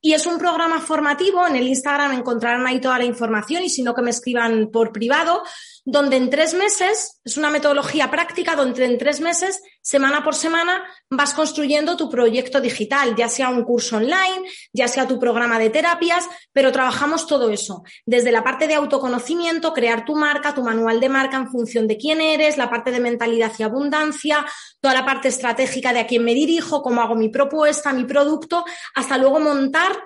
[0.00, 3.82] Y es un programa formativo, en el Instagram encontrarán ahí toda la información y si
[3.82, 5.42] no que me escriban por privado,
[5.86, 10.84] donde en tres meses, es una metodología práctica donde en tres meses, semana por semana,
[11.08, 15.70] vas construyendo tu proyecto digital, ya sea un curso online, ya sea tu programa de
[15.70, 20.98] terapias, pero trabajamos todo eso, desde la parte de autoconocimiento, crear tu marca, tu manual
[20.98, 24.44] de marca en función de quién eres, la parte de mentalidad y abundancia,
[24.80, 28.64] toda la parte estratégica de a quién me dirijo, cómo hago mi propuesta, mi producto,
[28.96, 29.96] hasta luego montar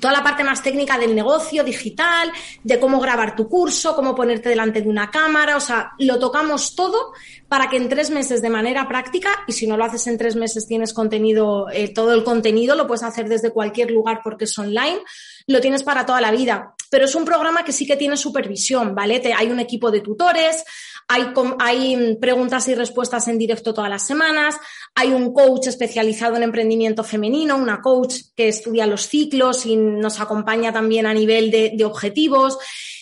[0.00, 4.48] toda la parte más técnica del negocio digital, de cómo grabar tu curso, cómo ponerte
[4.48, 7.12] delante de una cámara, o sea, lo tocamos todo
[7.48, 10.36] para que en tres meses de manera práctica, y si no lo haces en tres
[10.36, 14.58] meses tienes contenido, eh, todo el contenido lo puedes hacer desde cualquier lugar porque es
[14.58, 15.00] online,
[15.46, 16.74] lo tienes para toda la vida.
[16.90, 19.20] Pero es un programa que sí que tiene supervisión, ¿vale?
[19.20, 20.64] Te, hay un equipo de tutores,
[21.08, 24.56] hay, preguntas y respuestas en directo todas las semanas,
[24.94, 30.20] hay un coach especializado en emprendimiento femenino, una coach que estudia los ciclos y nos
[30.20, 32.58] acompaña también a nivel de, de objetivos.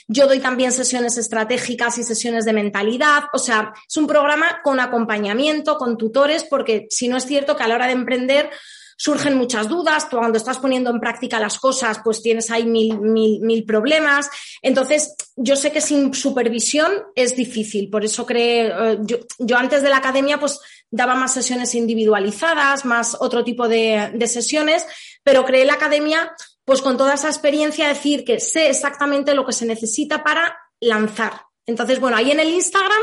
[0.09, 3.25] Yo doy también sesiones estratégicas y sesiones de mentalidad.
[3.33, 7.63] O sea, es un programa con acompañamiento, con tutores, porque si no es cierto que
[7.63, 8.51] a la hora de emprender
[9.01, 13.41] surgen muchas dudas, cuando estás poniendo en práctica las cosas, pues tienes ahí mil, mil,
[13.41, 14.29] mil problemas.
[14.61, 18.99] Entonces, yo sé que sin supervisión es difícil, por eso creo, eh,
[19.39, 20.61] yo, antes de la academia, pues
[20.91, 24.87] daba más sesiones individualizadas, más otro tipo de, de sesiones,
[25.23, 26.35] pero creé la academia
[26.67, 31.50] pues con toda esa experiencia decir que sé exactamente lo que se necesita para lanzar.
[31.71, 33.03] Entonces, bueno, ahí en el Instagram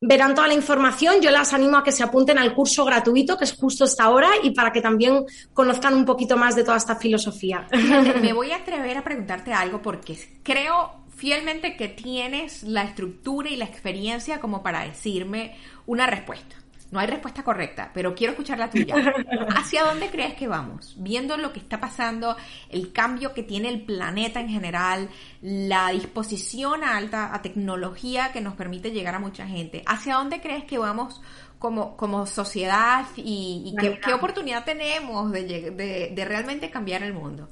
[0.00, 1.20] verán toda la información.
[1.20, 4.30] Yo las animo a que se apunten al curso gratuito, que es justo esta hora,
[4.42, 7.66] y para que también conozcan un poquito más de toda esta filosofía.
[8.20, 13.56] Me voy a atrever a preguntarte algo porque creo fielmente que tienes la estructura y
[13.56, 16.61] la experiencia como para decirme una respuesta.
[16.92, 18.94] No hay respuesta correcta, pero quiero escuchar la tuya.
[19.56, 20.94] ¿Hacia dónde crees que vamos?
[20.98, 22.36] Viendo lo que está pasando,
[22.68, 25.08] el cambio que tiene el planeta en general,
[25.40, 29.82] la disposición a alta a tecnología que nos permite llegar a mucha gente.
[29.86, 31.22] ¿Hacia dónde crees que vamos
[31.58, 35.70] como, como sociedad y, qué, oportunidad tenemos de,
[36.14, 37.48] de realmente cambiar el mundo?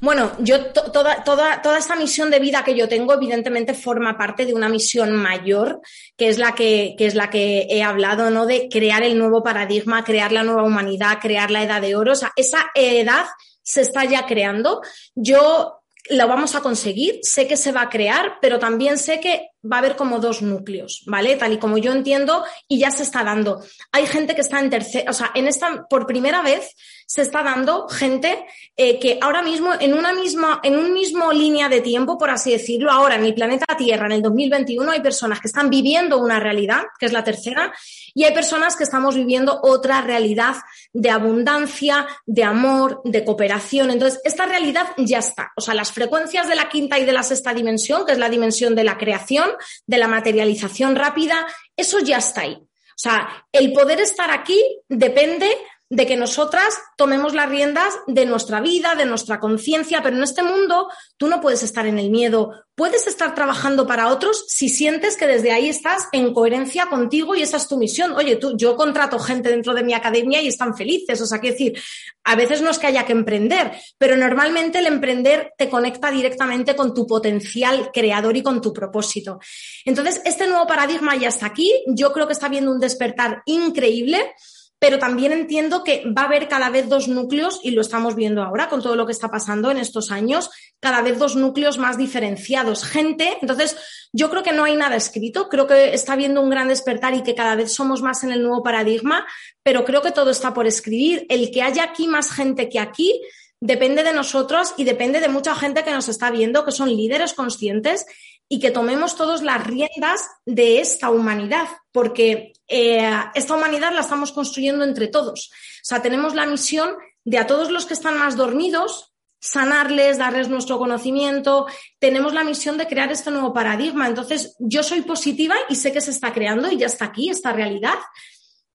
[0.00, 4.46] Bueno, yo toda, toda, toda esta misión de vida que yo tengo, evidentemente, forma parte
[4.46, 5.80] de una misión mayor,
[6.16, 8.46] que es la que, que es la que he hablado, ¿no?
[8.46, 12.12] De crear el nuevo paradigma, crear la nueva humanidad, crear la edad de oro.
[12.12, 13.26] O sea, esa edad
[13.62, 14.80] se está ya creando.
[15.14, 15.78] Yo
[16.10, 19.76] lo vamos a conseguir, sé que se va a crear, pero también sé que va
[19.76, 21.36] a haber como dos núcleos, ¿vale?
[21.36, 23.62] Tal y como yo entiendo, y ya se está dando.
[23.92, 26.74] Hay gente que está en tercera, o sea, en esta, por primera vez,
[27.08, 28.44] se está dando gente
[28.76, 32.52] eh, que ahora mismo en una misma, en un mismo línea de tiempo, por así
[32.52, 36.38] decirlo, ahora en el planeta Tierra, en el 2021, hay personas que están viviendo una
[36.38, 37.72] realidad, que es la tercera,
[38.14, 40.56] y hay personas que estamos viviendo otra realidad
[40.92, 43.90] de abundancia, de amor, de cooperación.
[43.90, 45.50] Entonces, esta realidad ya está.
[45.56, 48.28] O sea, las frecuencias de la quinta y de la sexta dimensión, que es la
[48.28, 49.48] dimensión de la creación,
[49.86, 52.58] de la materialización rápida, eso ya está ahí.
[52.98, 55.48] O sea, el poder estar aquí depende
[55.90, 60.42] de que nosotras tomemos las riendas de nuestra vida, de nuestra conciencia, pero en este
[60.42, 65.16] mundo tú no puedes estar en el miedo, puedes estar trabajando para otros si sientes
[65.16, 68.12] que desde ahí estás en coherencia contigo y esa es tu misión.
[68.12, 71.54] Oye, tú, yo contrato gente dentro de mi academia y están felices, o sea, quiero
[71.54, 71.80] decir,
[72.24, 76.76] a veces no es que haya que emprender, pero normalmente el emprender te conecta directamente
[76.76, 79.40] con tu potencial creador y con tu propósito.
[79.86, 84.34] Entonces, este nuevo paradigma ya está aquí, yo creo que está viendo un despertar increíble
[84.78, 88.42] pero también entiendo que va a haber cada vez dos núcleos, y lo estamos viendo
[88.42, 91.98] ahora con todo lo que está pasando en estos años, cada vez dos núcleos más
[91.98, 92.84] diferenciados.
[92.84, 93.76] Gente, entonces
[94.12, 97.22] yo creo que no hay nada escrito, creo que está habiendo un gran despertar y
[97.22, 99.26] que cada vez somos más en el nuevo paradigma,
[99.62, 101.26] pero creo que todo está por escribir.
[101.28, 103.20] El que haya aquí más gente que aquí
[103.60, 107.34] depende de nosotros y depende de mucha gente que nos está viendo, que son líderes
[107.34, 108.06] conscientes
[108.48, 114.32] y que tomemos todos las riendas de esta humanidad, porque eh, esta humanidad la estamos
[114.32, 115.50] construyendo entre todos.
[115.50, 120.48] O sea, tenemos la misión de a todos los que están más dormidos, sanarles, darles
[120.48, 121.66] nuestro conocimiento.
[121.98, 124.08] Tenemos la misión de crear este nuevo paradigma.
[124.08, 127.52] Entonces, yo soy positiva y sé que se está creando y ya está aquí esta
[127.52, 127.98] realidad.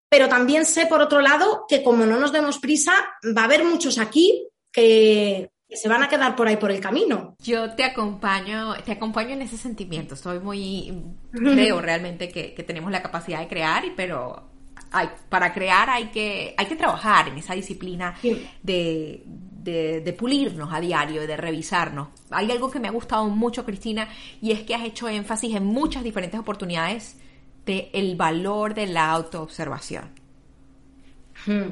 [0.08, 2.94] Pero también sé, por otro lado, que como no nos demos prisa,
[3.36, 7.36] va a haber muchos aquí que se van a quedar por ahí por el camino.
[7.40, 10.16] Yo te acompaño, te acompaño en ese sentimiento.
[10.16, 10.94] Soy muy,
[11.32, 14.50] creo realmente que, tenemos la capacidad de crear, pero
[14.92, 18.16] hay, para crear hay que, hay que trabajar en esa disciplina
[18.62, 19.24] de,
[19.64, 22.10] de, pulirnos a diario, de revisarnos.
[22.30, 24.08] Hay algo que me ha gustado mucho, Cristina,
[24.42, 27.18] y es que has hecho énfasis en muchas diferentes oportunidades
[27.66, 30.12] de el valor de la autoobservación.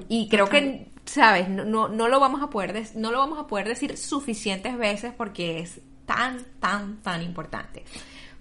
[0.09, 3.67] Y creo que sabes, no, no, lo vamos a poder no lo vamos a poder
[3.67, 7.83] decir suficientes veces porque es tan, tan, tan importante.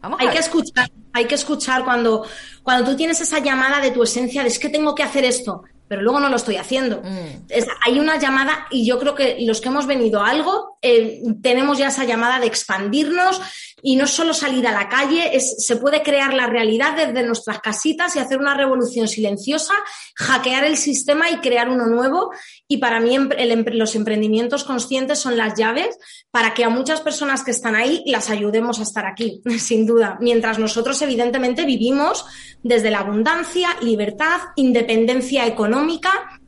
[0.01, 2.25] Vamos hay que escuchar, hay que escuchar cuando,
[2.63, 5.65] cuando tú tienes esa llamada de tu esencia de es que tengo que hacer esto
[5.91, 7.03] pero luego no lo estoy haciendo.
[7.03, 7.49] Mm.
[7.85, 11.79] hay una llamada y yo creo que los que hemos venido a algo eh, tenemos
[11.79, 13.41] ya esa llamada de expandirnos
[13.83, 17.61] y no solo salir a la calle, es, se puede crear la realidad desde nuestras
[17.61, 19.75] casitas y hacer una revolución silenciosa,
[20.17, 22.31] hackear el sistema y crear uno nuevo.
[22.69, 23.17] Y para mí
[23.73, 25.99] los emprendimientos conscientes son las llaves
[26.31, 30.19] para que a muchas personas que están ahí las ayudemos a estar aquí, sin duda.
[30.21, 32.25] Mientras nosotros evidentemente vivimos
[32.63, 36.40] desde la abundancia, libertad, independencia económica,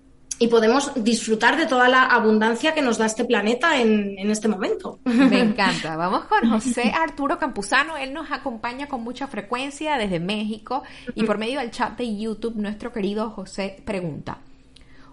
[0.42, 4.98] y podemos disfrutar de toda la abundancia que nos da este planeta en, este momento.
[5.05, 5.94] Me encanta.
[5.94, 7.96] Vamos con José Arturo Campuzano.
[7.96, 10.83] Él nos acompaña con mucha frecuencia desde México
[11.14, 14.38] y por medio del chat de YouTube nuestro querido José pregunta,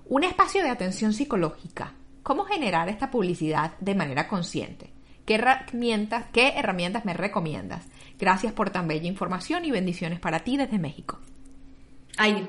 [0.06, 4.92] un espacio de atención psicológica, ¿cómo generar esta publicidad de manera consciente?
[5.28, 7.86] ¿Qué herramientas, qué herramientas me recomiendas?
[8.18, 11.20] Gracias por tan bella información y bendiciones para ti desde México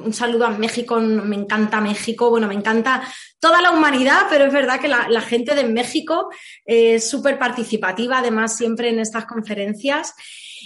[0.05, 3.03] un saludo a México, me encanta México, bueno, me encanta
[3.38, 6.31] toda la humanidad, pero es verdad que la, gente de México
[6.64, 10.14] es súper participativa, además, siempre en estas conferencias.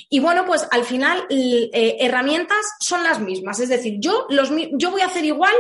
[0.09, 4.91] Y bueno, pues al final eh, herramientas son las mismas, es decir, yo, los, yo
[4.91, 5.55] voy a hacer igual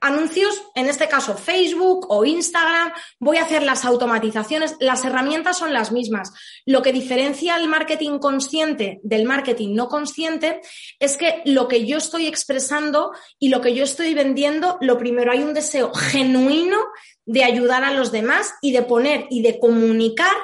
[0.00, 5.72] anuncios, en este caso Facebook o Instagram, voy a hacer las automatizaciones, las herramientas son
[5.72, 6.32] las mismas.
[6.66, 10.60] Lo que diferencia el marketing consciente del marketing no consciente
[10.98, 15.32] es que lo que yo estoy expresando y lo que yo estoy vendiendo, lo primero
[15.32, 16.78] hay un deseo genuino
[17.26, 20.34] de ayudar a los demás y de poner y de comunicar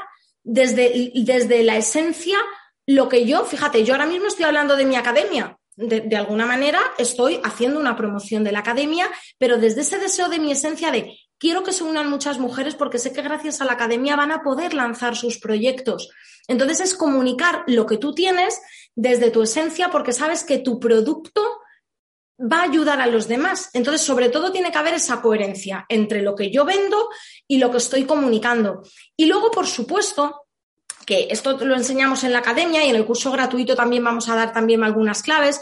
[0.43, 2.37] desde, desde la esencia
[2.87, 6.81] lo que yo, fíjate, yo ahora mismo estoy hablando de mi academia, de, alguna manera
[6.99, 9.09] estoy haciendo una promoción de la academia,
[9.39, 12.99] pero desde ese deseo de mi esencia de quiero que se unan muchas mujeres porque
[12.99, 16.11] sé que gracias a la academia van a poder lanzar sus proyectos.
[16.47, 18.61] Entonces es comunicar lo que tú tienes
[18.95, 21.43] desde tu esencia porque sabes que tu producto
[22.41, 23.71] va a ayudar a los demás.
[23.73, 27.09] Entonces, sobre todo tiene que haber esa coherencia entre lo que yo vendo
[27.47, 28.83] y lo que estoy comunicando.
[29.17, 30.44] Y luego, por supuesto,
[31.05, 34.37] que esto lo enseñamos en la academia y en el curso gratuito también vamos a
[34.37, 35.61] dar también algunas claves.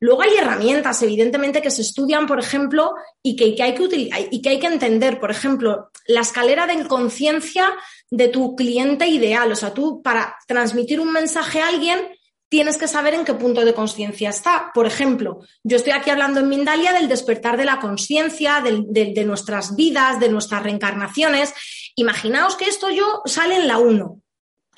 [0.00, 4.40] Luego hay herramientas, evidentemente, que se estudian, por ejemplo, y que, hay que utilizar, y
[4.40, 5.18] que hay que entender.
[5.18, 7.74] Por ejemplo, la escalera de conciencia
[8.10, 9.50] de tu cliente ideal.
[9.50, 11.98] O sea, tú para transmitir un mensaje a alguien
[12.48, 14.70] tienes que saber en qué punto de conciencia está.
[14.72, 19.76] Por ejemplo, yo estoy aquí hablando en Mindalia del despertar de la conciencia, de, nuestras
[19.76, 21.52] vidas, de nuestras reencarnaciones.
[21.96, 24.22] Imaginaos que esto yo sale en la 1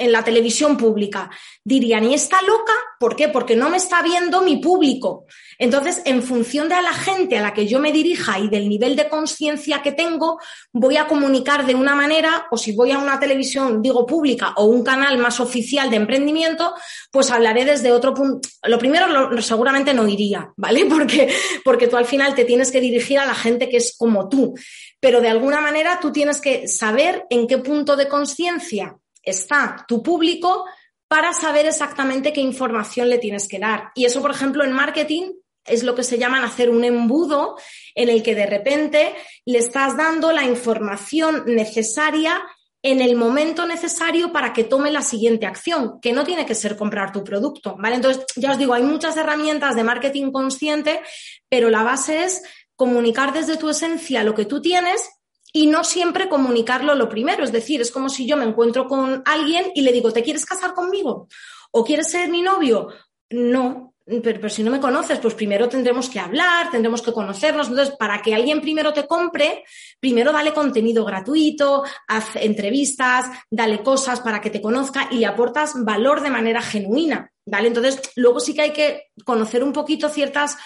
[0.01, 1.31] en la televisión pública,
[1.63, 2.73] dirían, ¿y está loca?
[2.99, 3.29] ¿Por qué?
[3.29, 5.27] Porque no me está viendo mi público.
[5.59, 8.97] Entonces, en función de la gente a la que yo me dirija y del nivel
[8.97, 10.39] de conciencia que tengo,
[10.73, 14.65] voy a comunicar de una manera, o si voy a una televisión, digo, pública o
[14.65, 16.75] un canal más oficial de emprendimiento,
[17.11, 18.49] pues hablaré desde otro punto.
[18.65, 20.87] Lo primero, seguramente no iría, ¿vale?
[20.91, 21.33] Porque,
[21.65, 24.55] porque tú al final te tienes que dirigir a la gente que es como tú.
[24.99, 30.03] Pero de alguna manera tú tienes que saber en qué punto de conciencia está tu
[30.03, 30.67] público
[31.09, 33.91] para saber exactamente qué información le tienes que dar.
[33.95, 35.33] Y eso, por ejemplo, en marketing
[35.65, 37.57] es lo que se llama hacer un embudo
[37.95, 39.15] en el que de repente
[39.45, 42.43] le estás dando la información necesaria
[42.83, 46.77] en el momento necesario para que tome la siguiente acción, que no tiene que ser
[46.77, 47.97] comprar tu producto, ¿vale?
[47.97, 51.01] Entonces, ya os digo, hay muchas herramientas de marketing consciente,
[51.49, 52.43] pero la base es
[52.77, 55.11] comunicar desde tu esencia lo que tú tienes
[55.53, 57.45] y no siempre comunicarlo lo primero.
[57.45, 60.47] Es decir, es como si yo me encuentro con alguien y le digo, ¿te quieres
[60.47, 61.29] casar conmigo?
[61.73, 62.89] ¿O quieres ser mi novio?
[63.31, 63.91] No,
[64.23, 67.69] pero, si no me conoces, pues primero tendremos que hablar, tendremos que conocernos.
[67.69, 69.65] Entonces, para que alguien primero te compre,
[70.01, 75.75] primero dale contenido gratuito, haz entrevistas, dale cosas para que te conozca y le aportas
[75.85, 77.31] valor de manera genuina.
[77.47, 77.69] ¿Vale?
[77.69, 80.57] Entonces, luego sí que hay que conocer un poquito ciertas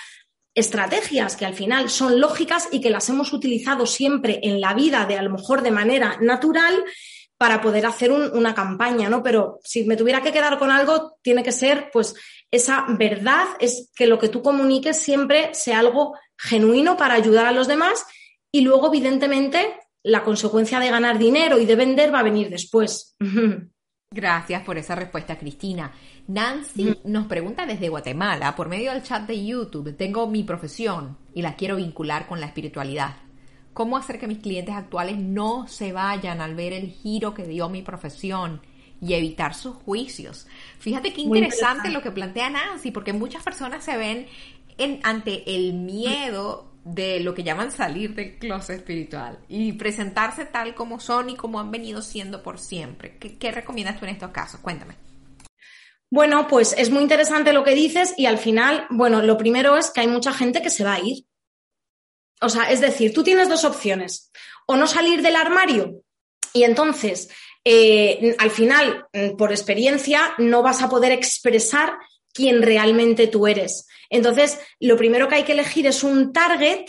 [0.55, 5.05] estrategias que al final son lógicas y que las hemos utilizado siempre en la vida
[5.07, 6.85] de a lo mejor de manera natural
[7.37, 9.23] para poder hacer una campaña, ¿no?
[9.23, 12.15] Pero si me tuviera que quedar con algo, tiene que ser, pues,
[12.51, 17.53] esa verdad, es que lo que tú comuniques siempre sea algo genuino para ayudar a
[17.53, 18.07] los demás
[18.53, 19.75] y luego, evidentemente,
[20.05, 23.17] la consecuencia de ganar dinero y de vender va a venir después.
[24.15, 25.93] Gracias por esa respuesta, Cristina.
[26.27, 31.43] Nancy nos pregunta desde Guatemala, por medio del chat de YouTube, tengo mi profesión y
[31.43, 33.16] la quiero vincular con la espiritualidad.
[33.75, 37.68] ¿Cómo hacer que mis clientes actuales no se vayan al ver el giro que dio
[37.68, 38.62] mi profesión
[39.03, 40.47] y evitar sus juicios?
[40.79, 44.27] Fíjate qué interesante, lo que plantea Nancy, porque muchas personas se ven
[44.79, 50.75] en, ante el miedo de lo que llaman salir del closet espiritual y presentarse tal
[50.75, 53.18] como son y como han venido siendo por siempre.
[53.18, 54.61] ¿Qué, qué recomiendas tú en estos casos?
[54.61, 54.95] Cuéntame.
[56.11, 59.91] Bueno, pues es muy interesante lo que dices y al final, bueno, lo primero es
[59.91, 61.25] que hay mucha gente que se va a ir.
[62.41, 64.31] O sea, es decir, tú tienes dos opciones.
[64.67, 66.05] O no salir del armario
[66.55, 67.29] y entonces,
[67.65, 71.95] eh, al final, mm, por experiencia, no vas a poder expresar
[72.33, 73.87] quién realmente tú eres.
[74.09, 76.87] Entonces, lo primero que hay que elegir es un target,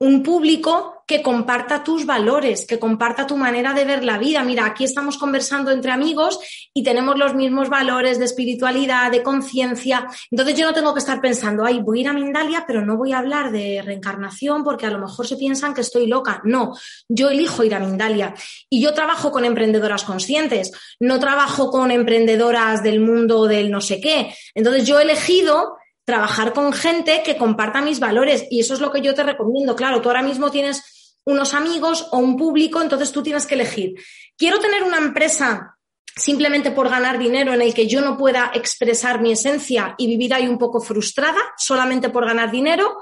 [0.00, 4.42] un público que comparta tus valores, que comparta tu manera de ver la vida.
[4.42, 6.40] Mira, aquí estamos conversando entre amigos
[6.74, 10.06] y tenemos los mismos valores de espiritualidad, de conciencia.
[10.30, 12.96] Entonces yo no tengo que estar pensando, ay, voy a ir a Mindalia, pero no
[12.96, 16.40] voy a hablar de reencarnación porque a lo mejor se piensan que estoy loca.
[16.44, 16.74] No,
[17.08, 18.34] yo elijo ir a Mindalia.
[18.68, 24.00] Y yo trabajo con emprendedoras conscientes, no trabajo con emprendedoras del mundo del no sé
[24.00, 24.34] qué.
[24.54, 28.92] Entonces yo he elegido trabajar con gente que comparta mis valores y eso es lo
[28.92, 29.74] que yo te recomiendo.
[29.74, 30.95] Claro, tú ahora mismo tienes
[31.26, 33.94] unos amigos o un público, entonces tú tienes que elegir.
[34.36, 35.76] Quiero tener una empresa
[36.16, 40.32] simplemente por ganar dinero en el que yo no pueda expresar mi esencia y vivir
[40.32, 42.96] ahí un poco frustrada solamente por ganar dinero,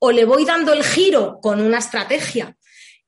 [0.00, 2.56] o le voy dando el giro con una estrategia.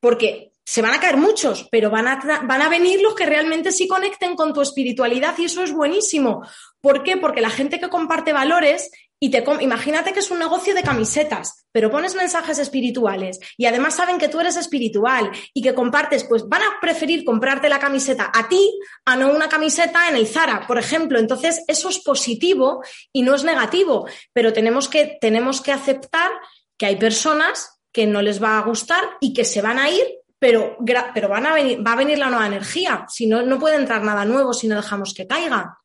[0.00, 3.72] Porque se van a caer muchos, pero van a, van a venir los que realmente
[3.72, 6.42] sí conecten con tu espiritualidad y eso es buenísimo.
[6.80, 7.16] ¿Por qué?
[7.16, 8.90] Porque la gente que comparte valores
[9.22, 13.94] y te imagínate que es un negocio de camisetas, pero pones mensajes espirituales y además
[13.94, 18.32] saben que tú eres espiritual y que compartes, pues van a preferir comprarte la camiseta
[18.34, 21.18] a ti a no una camiseta en el Zara, por ejemplo.
[21.18, 26.30] Entonces, eso es positivo y no es negativo, pero tenemos que, tenemos que aceptar
[26.78, 30.02] que hay personas que no les va a gustar y que se van a ir,
[30.38, 30.78] pero,
[31.12, 33.04] pero a venir, va a venir la nueva energía.
[33.08, 35.76] Si no, no puede entrar nada nuevo si no dejamos que caiga.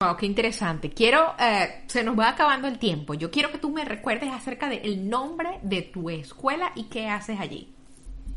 [0.00, 0.90] Wow, qué interesante.
[0.90, 3.14] Quiero, eh, se nos va acabando el tiempo.
[3.14, 7.40] Yo quiero que tú me recuerdes acerca del nombre de tu escuela y qué haces
[7.40, 7.74] allí.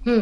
[0.03, 0.22] Hmm.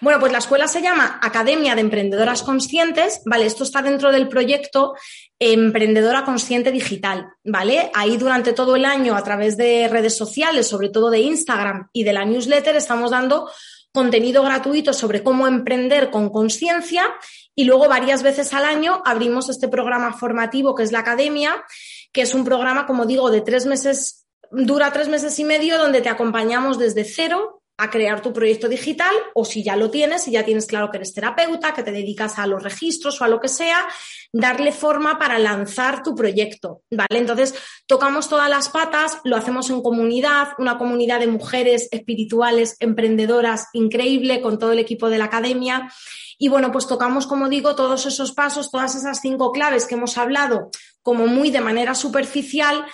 [0.00, 3.46] Bueno, pues la escuela se llama Academia de Emprendedoras Conscientes, ¿vale?
[3.46, 4.94] Esto está dentro del proyecto
[5.40, 7.90] Emprendedora Consciente Digital, ¿vale?
[7.92, 12.04] Ahí durante todo el año, a través de redes sociales, sobre todo de Instagram y
[12.04, 13.50] de la newsletter, estamos dando
[13.96, 17.06] contenido gratuito sobre cómo emprender con conciencia
[17.54, 21.64] y luego varias veces al año abrimos este programa formativo que es la academia,
[22.12, 26.02] que es un programa, como digo, de tres meses, dura tres meses y medio, donde
[26.02, 30.30] te acompañamos desde cero a crear tu proyecto digital o si ya lo tienes, si
[30.30, 33.40] ya tienes claro que eres terapeuta, que te dedicas a los registros o a lo
[33.40, 33.86] que sea,
[34.32, 37.18] darle forma para lanzar tu proyecto, ¿vale?
[37.18, 37.54] Entonces,
[37.86, 44.40] tocamos todas las patas, lo hacemos en comunidad, una comunidad de mujeres espirituales, emprendedoras, increíble,
[44.40, 45.92] con todo el equipo de la academia.
[46.38, 50.18] Y bueno, pues tocamos, como digo, todos esos pasos, todas esas cinco claves que hemos
[50.18, 50.70] hablado
[51.02, 52.84] como muy de manera superficial,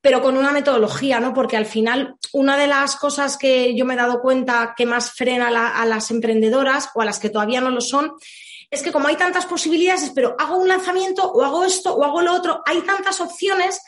[0.00, 1.34] pero con una metodología, ¿no?
[1.34, 5.12] Porque al final, una de las cosas que yo me he dado cuenta que más
[5.12, 8.12] frena a las emprendedoras o a las que todavía no lo son,
[8.70, 12.22] es que como hay tantas posibilidades, pero hago un lanzamiento o hago esto o hago
[12.22, 13.82] lo otro, hay tantas opciones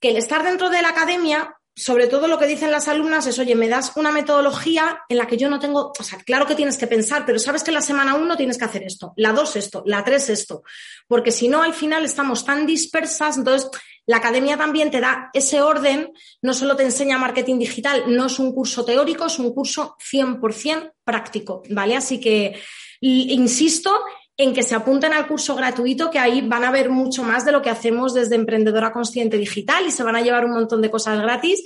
[0.00, 3.38] que el estar dentro de la academia sobre todo lo que dicen las alumnas es,
[3.38, 6.56] oye, me das una metodología en la que yo no tengo, o sea, claro que
[6.56, 9.54] tienes que pensar, pero sabes que la semana uno tienes que hacer esto, la dos
[9.54, 10.62] esto, la tres esto,
[11.06, 13.70] porque si no, al final estamos tan dispersas, entonces
[14.06, 16.12] la academia también te da ese orden,
[16.42, 20.94] no solo te enseña marketing digital, no es un curso teórico, es un curso 100%
[21.04, 21.94] práctico, ¿vale?
[21.94, 22.60] Así que,
[23.00, 24.00] insisto,
[24.40, 27.50] en que se apunten al curso gratuito, que ahí van a ver mucho más de
[27.50, 30.90] lo que hacemos desde Emprendedora Consciente Digital y se van a llevar un montón de
[30.90, 31.64] cosas gratis.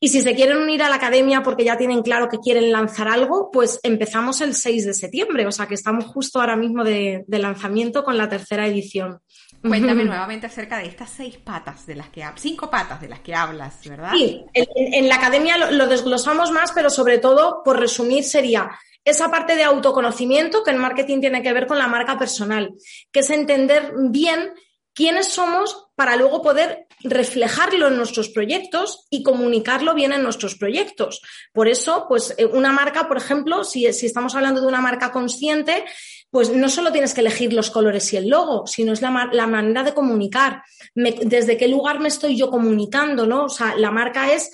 [0.00, 3.08] Y si se quieren unir a la academia porque ya tienen claro que quieren lanzar
[3.08, 7.24] algo, pues empezamos el 6 de septiembre, o sea que estamos justo ahora mismo de,
[7.28, 9.20] lanzamiento con la tercera edición.
[9.60, 13.20] Cuéntame nuevamente acerca de estas seis patas de las que hablas, cinco patas de las
[13.20, 14.12] que hablas, ¿verdad?
[14.14, 18.70] Sí, en, la academia lo, desglosamos más, pero sobre todo, por resumir, sería
[19.04, 22.74] esa parte de autoconocimiento que en marketing tiene que ver con la marca personal,
[23.12, 24.54] que es entender bien
[24.94, 31.20] quiénes somos para luego poder reflejarlo en nuestros proyectos y comunicarlo bien en nuestros proyectos.
[31.52, 35.84] Por eso, pues eh, una marca, por ejemplo, si, estamos hablando de una marca consciente,
[36.30, 39.82] pues no solo tienes que elegir los colores y el logo, sino es la, manera
[39.82, 40.62] de comunicar,
[40.94, 43.44] desde qué lugar me estoy yo comunicando, ¿no?
[43.44, 44.50] O sea, la marca es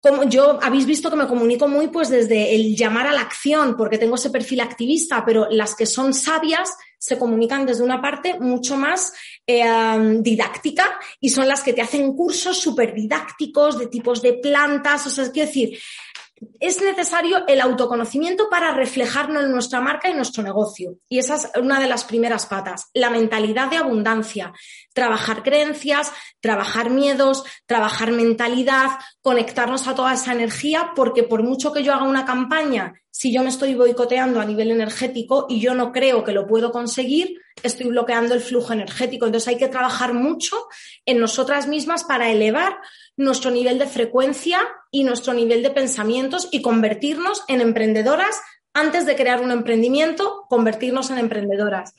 [0.00, 3.76] como yo habéis visto que me comunico muy pues desde el llamar a la acción,
[3.76, 8.38] porque tengo ese perfil activista, pero las que son sabias se comunican desde una parte
[8.38, 9.12] mucho más
[9.46, 15.06] eh, didáctica y son las que te hacen cursos súper didácticos de tipos de plantas,
[15.06, 15.78] o sea, es decir,
[16.58, 20.96] es necesario el autoconocimiento para reflejarlo en nuestra marca y nuestro negocio.
[21.08, 24.52] Y esa es una de las primeras patas, la mentalidad de abundancia.
[24.94, 31.82] Trabajar creencias, trabajar miedos, trabajar mentalidad, conectarnos a toda esa energía, porque por mucho que
[31.82, 35.92] yo haga una campaña, si yo me estoy boicoteando a nivel energético y yo no
[35.92, 39.26] creo que lo puedo conseguir, estoy bloqueando el flujo energético.
[39.26, 40.56] Entonces hay que trabajar mucho
[41.04, 42.78] en nosotras mismas para elevar
[43.20, 44.60] nuestro nivel de frecuencia
[44.90, 48.40] y nuestro nivel de pensamientos y convertirnos en emprendedoras
[48.72, 51.94] antes de crear un emprendimiento, convertirnos en emprendedoras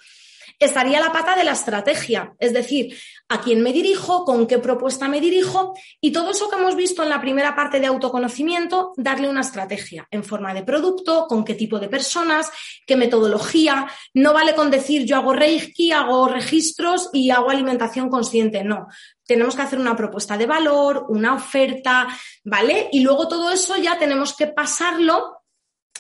[0.66, 2.96] estaría la pata de la estrategia, es decir,
[3.30, 7.02] a quién me dirijo, con qué propuesta me dirijo y todo eso que hemos visto
[7.02, 11.56] en la primera parte de autoconocimiento, darle una estrategia en forma de producto, con qué
[11.56, 12.52] tipo de personas,
[12.86, 13.88] qué metodología.
[14.14, 18.88] No vale con decir yo hago Reiki, hago registros y hago alimentación consciente, no.
[19.26, 22.08] Tenemos que hacer una propuesta de valor, una oferta,
[22.44, 22.90] ¿vale?
[22.92, 25.42] Y luego todo eso ya tenemos que pasarlo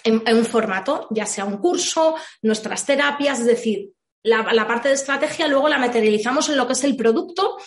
[0.03, 3.91] en, un formato, ya sea un curso, nuestras terapias, es decir,
[4.23, 7.57] la, parte de estrategia luego la materializamos en lo que es el producto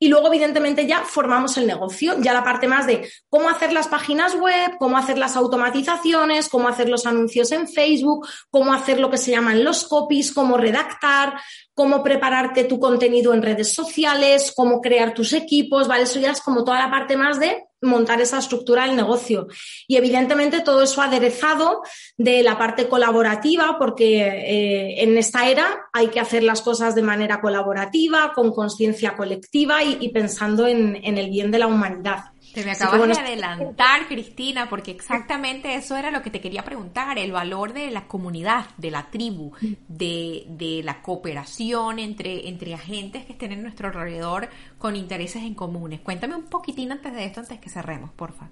[0.00, 2.14] y luego, evidentemente, ya formamos el negocio.
[2.20, 6.68] Ya la parte más de cómo hacer las páginas web, cómo hacer las automatizaciones, cómo
[6.68, 11.40] hacer los anuncios en Facebook, cómo hacer lo que se llaman los copies, cómo redactar,
[11.74, 16.04] cómo prepararte tu contenido en redes sociales, cómo crear tus equipos, ¿vale?
[16.04, 19.46] Eso ya es como toda la parte más de montar esa estructura del negocio.
[19.86, 21.82] Y evidentemente todo eso aderezado
[22.16, 27.02] de la parte colaborativa, porque eh, en esta era hay que hacer las cosas de
[27.02, 32.32] manera colaborativa, con conciencia colectiva y, pensando en el bien de la humanidad.
[32.52, 37.18] Te me acabas de adelantar, Cristina, porque exactamente eso era lo que te quería preguntar,
[37.18, 39.52] el valor de la comunidad, de la tribu,
[39.88, 45.54] de, de la cooperación entre, entre agentes que estén en nuestro alrededor con intereses en
[45.54, 46.00] comunes.
[46.00, 48.48] Cuéntame un poquitín antes de esto, antes que cerremos, porfa.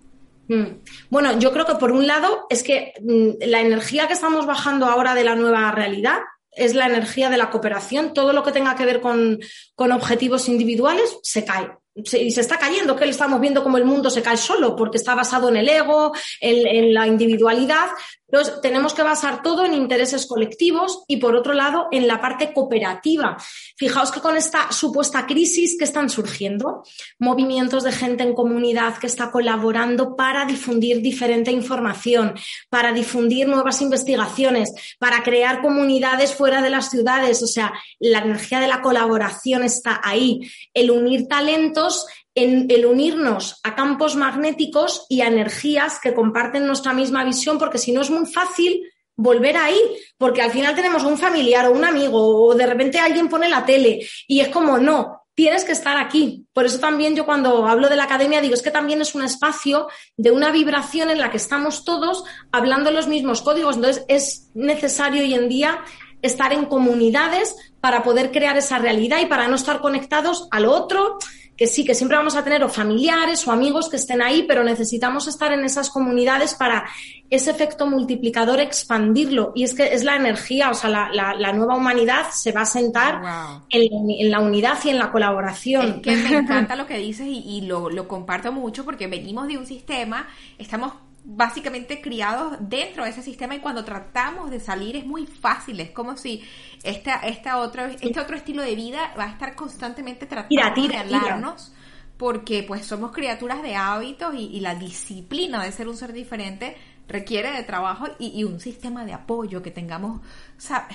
[0.48, 0.82] Mm.
[1.10, 4.86] Bueno, yo creo que por un lado es que mm, la energía que estamos bajando
[4.86, 6.18] ahora de la nueva realidad
[6.52, 8.14] es la energía de la cooperación.
[8.14, 9.38] Todo lo que tenga que ver con,
[9.74, 14.10] con objetivos individuales se cae y se está cayendo, que estamos viendo como el mundo
[14.10, 17.86] se cae solo, porque está basado en el ego, en, la individualidad.
[18.28, 22.52] Entonces, tenemos que basar todo en intereses colectivos y, por otro lado, en la parte
[22.52, 23.36] cooperativa.
[23.76, 26.82] Fijaos que con esta supuesta crisis que están surgiendo,
[27.18, 32.34] movimientos de gente en comunidad que está colaborando para difundir diferente información,
[32.68, 37.42] para difundir nuevas investigaciones, para crear comunidades fuera de las ciudades.
[37.42, 40.50] O sea, la energía de la colaboración está ahí.
[40.74, 42.06] El unir talentos
[42.36, 47.78] en el unirnos a campos magnéticos y a energías que comparten nuestra misma visión, porque
[47.78, 48.82] si no es muy fácil
[49.16, 49.80] volver ahí,
[50.18, 53.64] porque al final tenemos un familiar o un amigo o de repente alguien pone la
[53.64, 56.46] tele y es como, no, tienes que estar aquí.
[56.52, 59.22] Por eso también yo cuando hablo de la academia digo, es que también es un
[59.22, 63.76] espacio de una vibración en la que estamos todos hablando los mismos códigos.
[63.76, 65.82] Entonces es necesario hoy en día
[66.20, 71.18] estar en comunidades para poder crear esa realidad y para no estar conectados al otro
[71.56, 74.62] que sí, que siempre vamos a tener o familiares o amigos que estén ahí, pero
[74.62, 76.84] necesitamos estar en esas comunidades para
[77.30, 79.52] ese efecto multiplicador expandirlo.
[79.54, 83.22] Y es que es la energía, o sea, la, nueva humanidad se va a sentar
[83.70, 86.02] en, la unidad y en la colaboración.
[86.04, 89.48] Es que me encanta lo que dices y, y lo, lo comparto mucho porque venimos
[89.48, 90.28] de un sistema,
[90.58, 90.92] estamos
[91.28, 95.90] básicamente criados dentro de ese sistema y cuando tratamos de salir es muy fácil, es
[95.90, 96.42] como si
[96.84, 101.72] este, esta otro, este otro estilo de vida va a estar constantemente tratando de hablarnos
[102.16, 106.76] porque pues somos criaturas de hábitos y, la disciplina de ser un ser diferente
[107.08, 110.20] requiere de trabajo y, un sistema de apoyo, que tengamos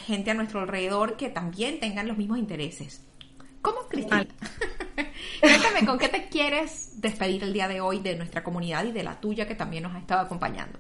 [0.05, 3.05] gente a nuestro alrededor que también tengan los mismos intereses.
[3.61, 4.27] ¿Cómo, Cristina?
[5.41, 9.03] Cuéntame, ¿con qué te quieres despedir el día de hoy de nuestra comunidad y de
[9.03, 10.79] la tuya que también nos ha estado acompañando?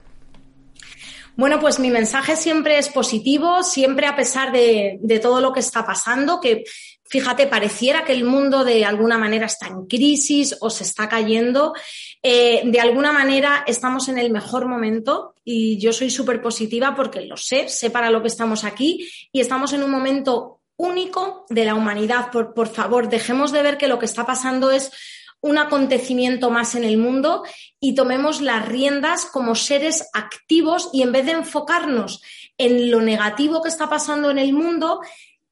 [1.35, 5.85] Bueno, pues mi mensaje siempre es positivo, siempre a pesar de, todo lo que está
[5.85, 6.63] pasando, que
[7.05, 11.73] fíjate, pareciera que el mundo de alguna manera está en crisis o se está cayendo.
[12.21, 17.21] Eh, de alguna manera estamos en el mejor momento y yo soy súper positiva porque
[17.21, 21.65] lo sé, sé para lo que estamos aquí y estamos en un momento único de
[21.65, 22.31] la humanidad.
[22.31, 24.91] Por, favor, dejemos de ver que lo que está pasando es
[25.39, 27.43] un acontecimiento más en el mundo
[27.79, 32.21] y tomemos las riendas como seres activos y en vez de enfocarnos
[32.57, 35.01] en lo negativo que está pasando en el mundo,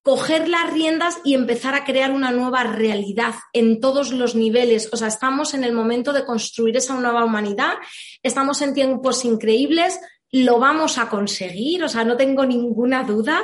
[0.04, 4.90] coger las riendas y empezar a crear una nueva realidad en todos los niveles.
[4.92, 7.74] O sea, estamos en el momento de construir esa nueva humanidad,
[8.24, 10.00] estamos en tiempos increíbles,
[10.32, 13.44] lo vamos a conseguir, o sea, no tengo ninguna duda.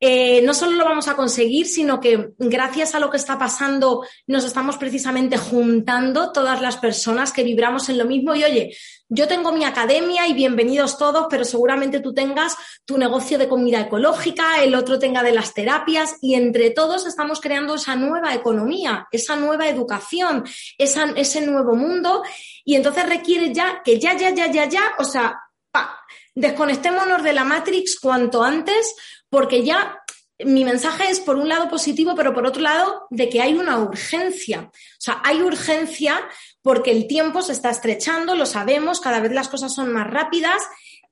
[0.00, 4.04] Eh, no solo lo vamos a conseguir, sino que gracias a lo que está pasando
[4.26, 8.34] nos estamos precisamente juntando todas las personas que vibramos en lo mismo.
[8.34, 8.76] Y oye,
[9.08, 13.80] yo tengo mi academia y bienvenidos todos, pero seguramente tú tengas tu negocio de comida
[13.80, 19.06] ecológica, el otro tenga de las terapias y entre todos estamos creando esa nueva economía,
[19.12, 20.44] esa nueva educación,
[20.78, 22.22] ese nuevo mundo.
[22.64, 25.38] Y entonces requiere ya que ya, ya, ya, ya, ya, o sea,
[25.70, 26.00] pa,
[26.34, 28.96] desconectémonos de la Matrix cuanto antes
[29.34, 29.98] porque ya
[30.44, 33.80] mi mensaje es, por un lado, positivo, pero por otro lado, de que hay una
[33.80, 34.70] urgencia.
[34.70, 36.20] O sea, hay urgencia
[36.62, 40.62] porque el tiempo se está estrechando, lo sabemos, cada vez las cosas son más rápidas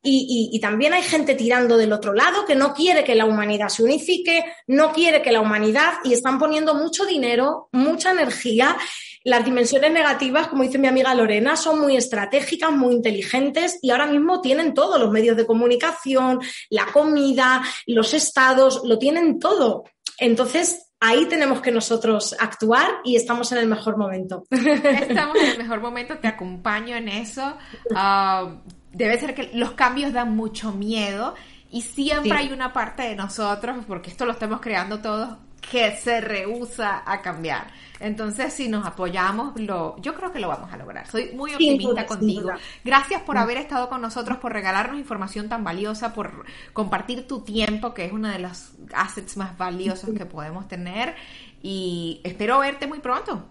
[0.05, 3.83] y, también hay gente tirando del otro lado que no quiere que la humanidad se
[3.83, 8.77] unifique, no quiere que la humanidad y están poniendo mucho dinero, mucha energía.
[9.25, 14.07] Las dimensiones negativas, como dice mi amiga Lorena, son muy estratégicas, muy inteligentes y ahora
[14.07, 19.85] mismo tienen todos los medios de comunicación, la comida, los estados, lo tienen todo.
[20.19, 24.45] Entonces, ahí tenemos que nosotros actuar y estamos en el mejor momento.
[24.51, 27.57] Estamos en el mejor momento, te acompaño en eso.
[27.95, 28.57] Ah,
[28.93, 31.35] debe ser que los cambios dan mucho miedo
[31.71, 35.39] y siempre hay una parte de nosotros, porque esto lo estamos creando todos,
[35.71, 37.69] que se rehúsa a cambiar.
[38.01, 41.09] Entonces, si nos apoyamos, lo, yo creo que lo vamos a lograr.
[41.09, 42.51] Soy muy optimista contigo.
[42.85, 43.39] Gracias por mm.
[43.39, 48.13] haber estado con nosotros, por regalarnos información tan valiosa, por compartir tu tiempo, que es
[48.13, 51.15] uno de los assets más valiosos que podemos tener.
[51.63, 53.45] Y espero verte muy pronto.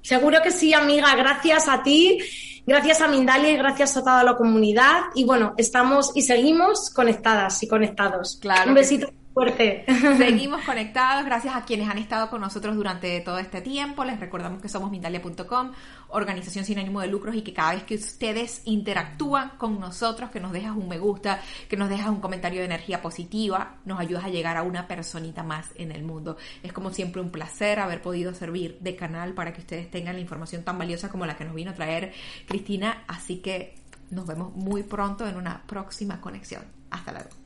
[0.00, 1.14] Seguro que sí, amiga.
[1.16, 2.20] Gracias a ti.
[2.64, 5.00] Gracias a Mindalia y gracias a toda la comunidad.
[5.16, 8.38] Y bueno, estamos y seguimos conectadas y conectados.
[8.40, 8.68] Claro.
[8.68, 9.84] Un besito fuerte.
[10.16, 14.04] Seguimos conectados, gracias a quienes han estado con nosotros durante todo este tiempo.
[14.04, 15.72] Les recordamos que somos Mindalia.com,
[16.08, 20.40] organización sin ánimo de lucros y que cada vez que ustedes interactúan con nosotros, que
[20.40, 24.24] nos dejas un me gusta, que nos dejas un comentario de energía positiva, nos ayudas
[24.24, 26.36] a llegar a una personita más en el mundo.
[26.62, 30.20] Es como siempre un placer haber podido servir de canal para que ustedes tengan la
[30.20, 32.12] información tan valiosa como la que nos vino a traer
[32.46, 33.04] Cristina.
[33.06, 33.74] Así que
[34.10, 36.64] nos vemos muy pronto en una próxima conexión.
[36.90, 37.41] Hasta luego.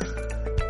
[0.00, 0.61] ピッ!